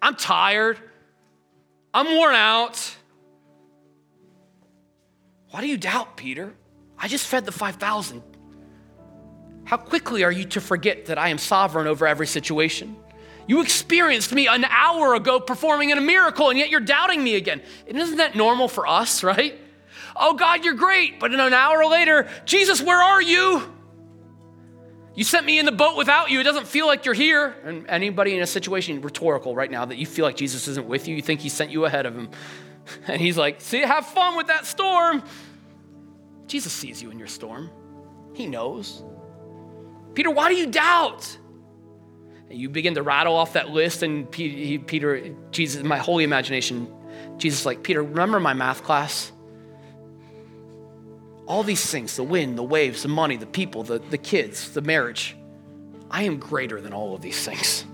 [0.00, 0.78] I'm tired.
[1.92, 2.96] I'm worn out.
[5.50, 6.54] Why do you doubt, Peter?
[6.96, 8.22] I just fed the 5,000.
[9.64, 12.96] How quickly are you to forget that I am sovereign over every situation?
[13.48, 17.34] You experienced me an hour ago performing in a miracle, and yet you're doubting me
[17.34, 17.62] again.
[17.88, 19.58] And isn't that normal for us, right?
[20.18, 21.20] Oh, God, you're great.
[21.20, 23.62] But in an hour later, Jesus, where are you?
[25.14, 26.38] You sent me in the boat without you.
[26.38, 27.56] It doesn't feel like you're here.
[27.64, 31.08] And anybody in a situation, rhetorical right now, that you feel like Jesus isn't with
[31.08, 32.30] you, you think he sent you ahead of him.
[33.06, 35.22] And he's like, see, have fun with that storm.
[36.46, 37.70] Jesus sees you in your storm,
[38.32, 39.02] he knows.
[40.14, 41.36] Peter, why do you doubt?
[42.48, 46.90] And you begin to rattle off that list, and Peter, Jesus, my holy imagination,
[47.36, 49.32] Jesus, like, Peter, remember my math class?
[51.48, 54.82] All these things the wind, the waves, the money, the people, the, the kids, the
[54.82, 55.34] marriage.
[56.10, 57.84] I am greater than all of these things.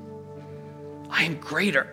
[1.08, 1.88] I am greater.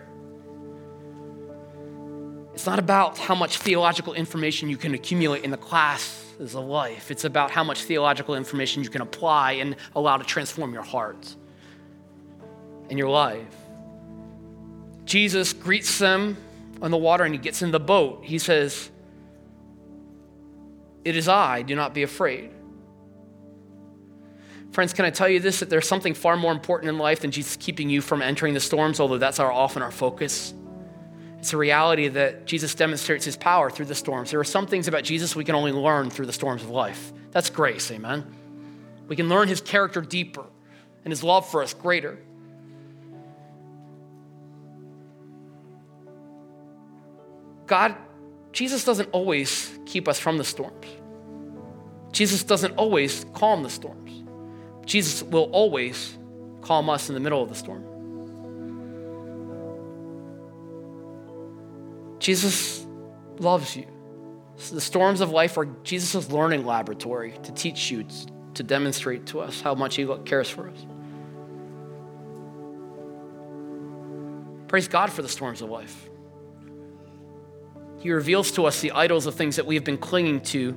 [2.52, 7.10] It's not about how much theological information you can accumulate in the classes of life.
[7.10, 11.34] It's about how much theological information you can apply and allow to transform your heart
[12.90, 13.54] and your life.
[15.04, 16.36] Jesus greets them
[16.82, 18.24] on the water and he gets in the boat.
[18.24, 18.90] He says,
[21.04, 22.50] It is I, do not be afraid.
[24.72, 27.30] Friends, can I tell you this that there's something far more important in life than
[27.30, 30.54] Jesus keeping you from entering the storms, although that's our, often our focus?
[31.38, 34.30] It's a reality that Jesus demonstrates his power through the storms.
[34.30, 37.12] There are some things about Jesus we can only learn through the storms of life.
[37.32, 38.24] That's grace, amen.
[39.08, 40.44] We can learn his character deeper
[41.04, 42.18] and his love for us greater.
[47.66, 47.96] God,
[48.52, 50.86] Jesus doesn't always keep us from the storms.
[52.12, 54.22] Jesus doesn't always calm the storms.
[54.84, 56.16] Jesus will always
[56.60, 57.84] calm us in the middle of the storm.
[62.18, 62.86] Jesus
[63.38, 63.86] loves you.
[64.56, 68.06] So the storms of life are Jesus' learning laboratory to teach you,
[68.54, 70.86] to demonstrate to us how much He cares for us.
[74.68, 76.08] Praise God for the storms of life.
[78.02, 80.76] He reveals to us the idols of things that we have been clinging to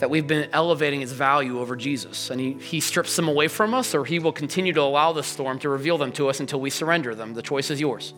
[0.00, 2.30] that we've been elevating its value over Jesus.
[2.30, 5.22] And he, he strips them away from us, or he will continue to allow the
[5.22, 7.34] storm to reveal them to us until we surrender them.
[7.34, 8.14] The choice is yours.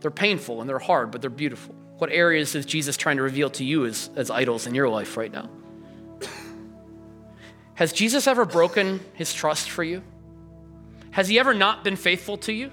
[0.00, 1.74] They're painful and they're hard, but they're beautiful.
[1.98, 5.16] What areas is Jesus trying to reveal to you as, as idols in your life
[5.16, 5.50] right now?
[7.74, 10.02] Has Jesus ever broken his trust for you?
[11.10, 12.70] Has he ever not been faithful to you?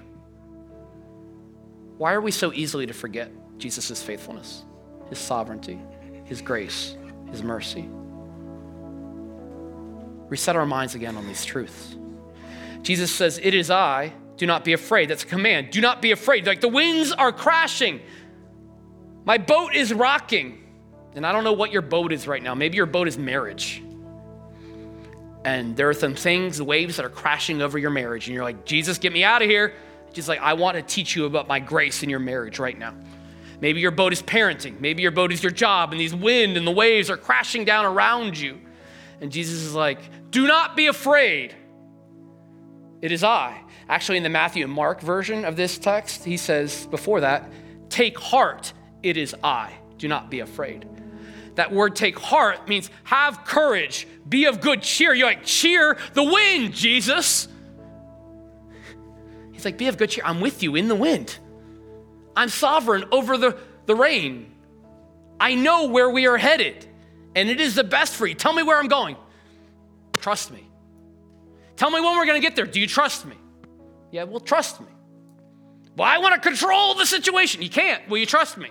[2.00, 4.64] Why are we so easily to forget Jesus' faithfulness,
[5.10, 5.78] his sovereignty,
[6.24, 6.96] his grace,
[7.30, 7.90] his mercy?
[10.30, 11.96] Reset our minds again on these truths.
[12.80, 15.10] Jesus says, It is I, do not be afraid.
[15.10, 15.72] That's a command.
[15.72, 16.46] Do not be afraid.
[16.46, 18.00] Like the winds are crashing,
[19.26, 20.58] my boat is rocking.
[21.14, 22.54] And I don't know what your boat is right now.
[22.54, 23.82] Maybe your boat is marriage.
[25.44, 28.26] And there are some things, waves that are crashing over your marriage.
[28.26, 29.74] And you're like, Jesus, get me out of here.
[30.12, 32.94] Just like, I want to teach you about my grace in your marriage right now.
[33.60, 34.80] Maybe your boat is parenting.
[34.80, 37.84] Maybe your boat is your job, and these wind and the waves are crashing down
[37.84, 38.58] around you.
[39.20, 39.98] And Jesus is like,
[40.30, 41.54] Do not be afraid.
[43.02, 43.62] It is I.
[43.88, 47.50] Actually, in the Matthew and Mark version of this text, he says before that,
[47.88, 49.72] Take heart, it is I.
[49.98, 50.86] Do not be afraid.
[51.56, 55.12] That word take heart means have courage, be of good cheer.
[55.12, 57.48] You're like, cheer the wind, Jesus.
[59.60, 60.24] He's like, be of good cheer.
[60.24, 61.38] I'm with you in the wind.
[62.34, 64.50] I'm sovereign over the, the rain.
[65.38, 66.86] I know where we are headed,
[67.36, 68.34] and it is the best for you.
[68.34, 69.16] Tell me where I'm going.
[70.16, 70.66] Trust me.
[71.76, 72.64] Tell me when we're going to get there.
[72.64, 73.36] Do you trust me?
[74.10, 74.86] Yeah, well, trust me.
[75.94, 77.60] Well, I want to control the situation.
[77.60, 78.08] You can't.
[78.08, 78.70] Will you trust me?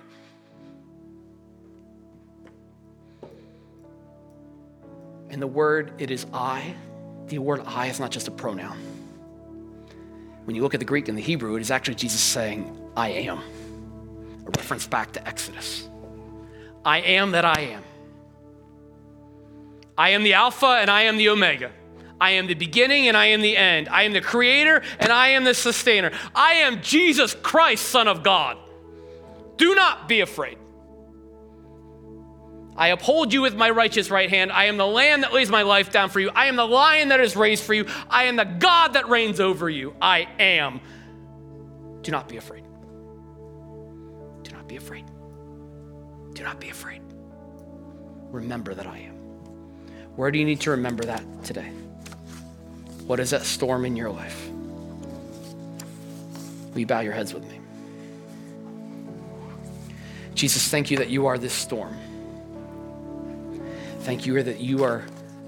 [5.29, 6.73] And the word, it is I.
[7.27, 8.98] The word I is not just a pronoun.
[10.49, 13.09] When you look at the Greek and the Hebrew, it is actually Jesus saying, I
[13.09, 13.37] am.
[13.37, 15.87] A reference back to Exodus.
[16.83, 17.83] I am that I am.
[19.95, 21.71] I am the Alpha and I am the Omega.
[22.19, 23.89] I am the beginning and I am the end.
[23.89, 26.11] I am the creator and I am the sustainer.
[26.33, 28.57] I am Jesus Christ, Son of God.
[29.57, 30.57] Do not be afraid.
[32.79, 34.53] I uphold you with my righteous right hand.
[34.53, 36.29] I am the lamb that lays my life down for you.
[36.33, 37.85] I am the lion that is raised for you.
[38.09, 39.93] I am the God that reigns over you.
[40.01, 40.79] I am.
[42.03, 42.63] Do not be afraid.
[44.43, 45.03] Do not be afraid.
[46.33, 47.01] Do not be afraid.
[48.31, 49.15] Remember that I am.
[50.15, 51.73] Where do you need to remember that today?
[53.05, 54.49] What is that storm in your life?
[56.71, 57.59] Will you bow your heads with me?
[60.33, 61.93] Jesus, thank you that you are this storm.
[64.01, 65.03] Thank you that you are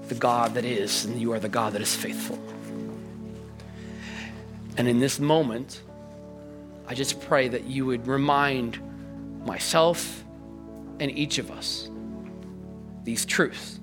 [0.08, 2.38] the God that is, and you are the God that is faithful.
[4.76, 5.82] And in this moment,
[6.86, 8.78] I just pray that you would remind
[9.46, 10.22] myself
[11.00, 11.88] and each of us
[13.04, 13.80] these truths.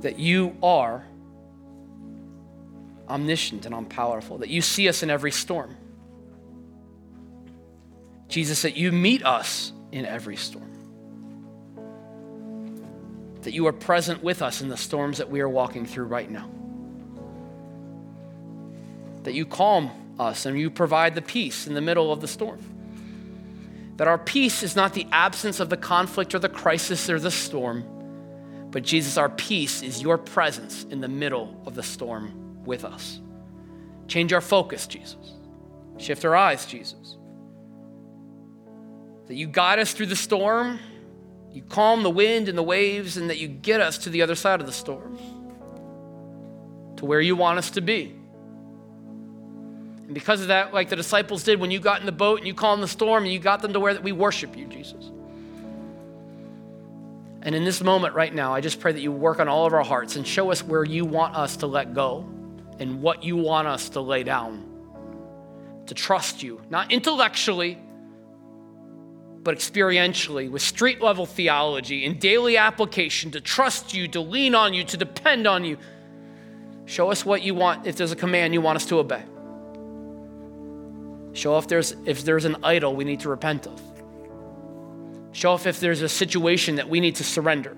[0.00, 1.04] That you are
[3.08, 5.76] omniscient and all-powerful, that you see us in every storm.
[8.28, 10.69] Jesus, that you meet us in every storm
[13.42, 16.30] that you are present with us in the storms that we are walking through right
[16.30, 16.48] now.
[19.22, 22.60] That you calm us and you provide the peace in the middle of the storm.
[23.96, 27.30] That our peace is not the absence of the conflict or the crisis or the
[27.30, 27.84] storm,
[28.70, 33.20] but Jesus, our peace is your presence in the middle of the storm with us.
[34.06, 35.34] Change our focus, Jesus.
[35.98, 37.16] Shift our eyes, Jesus.
[39.26, 40.78] That you guide us through the storm
[41.52, 44.34] you calm the wind and the waves, and that you get us to the other
[44.34, 45.18] side of the storm,
[46.96, 48.14] to where you want us to be.
[50.10, 52.46] And because of that, like the disciples did when you got in the boat and
[52.46, 55.10] you calmed the storm and you got them to where that we worship you, Jesus.
[57.42, 59.72] And in this moment right now, I just pray that you work on all of
[59.72, 62.28] our hearts and show us where you want us to let go
[62.78, 64.66] and what you want us to lay down.
[65.86, 67.78] To trust you, not intellectually,
[69.42, 74.74] but experientially with street level theology and daily application to trust you, to lean on
[74.74, 75.78] you, to depend on you.
[76.84, 79.22] Show us what you want, if there's a command you want us to obey.
[81.32, 83.80] Show if there's, if there's an idol we need to repent of.
[85.32, 87.76] Show us if there's a situation that we need to surrender.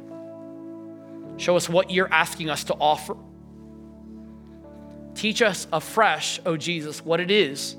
[1.37, 3.17] Show us what you're asking us to offer.
[5.15, 7.77] Teach us afresh, oh Jesus, what it is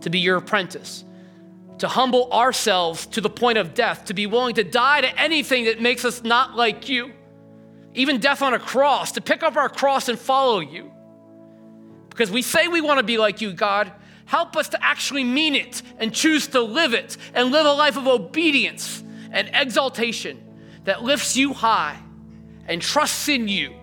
[0.00, 1.04] to be your apprentice
[1.78, 5.64] to humble ourselves to the point of death, to be willing to die to anything
[5.64, 7.12] that makes us not like you,
[7.94, 10.90] even death on a cross, to pick up our cross and follow you.
[12.10, 13.92] Because we say we want to be like you, God.
[14.24, 17.96] Help us to actually mean it and choose to live it and live a life
[17.96, 20.42] of obedience and exaltation
[20.84, 21.98] that lifts you high
[22.66, 23.74] and trusts in you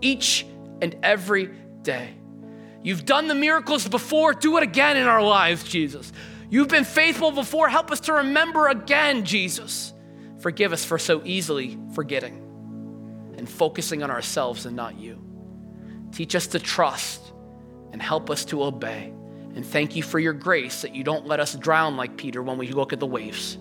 [0.00, 0.44] each
[0.80, 1.50] and every
[1.82, 2.14] day.
[2.82, 6.12] You've done the miracles before, do it again in our lives, Jesus.
[6.50, 9.94] You've been faithful before, help us to remember again, Jesus.
[10.40, 12.46] Forgive us for so easily forgetting
[13.36, 15.24] and focusing on ourselves and not you.
[16.12, 17.32] Teach us to trust
[17.92, 19.12] and help us to obey.
[19.54, 22.58] And thank you for your grace that you don't let us drown like Peter when
[22.58, 23.56] we look at the waves,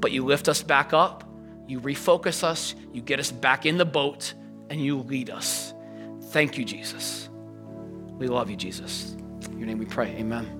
[0.00, 1.24] but you lift us back up,
[1.66, 4.34] you refocus us, you get us back in the boat,
[4.68, 5.74] and you lead us.
[6.30, 7.28] Thank you, Jesus.
[8.18, 9.16] We love you, Jesus.
[9.50, 10.08] In your name we pray.
[10.16, 10.59] Amen.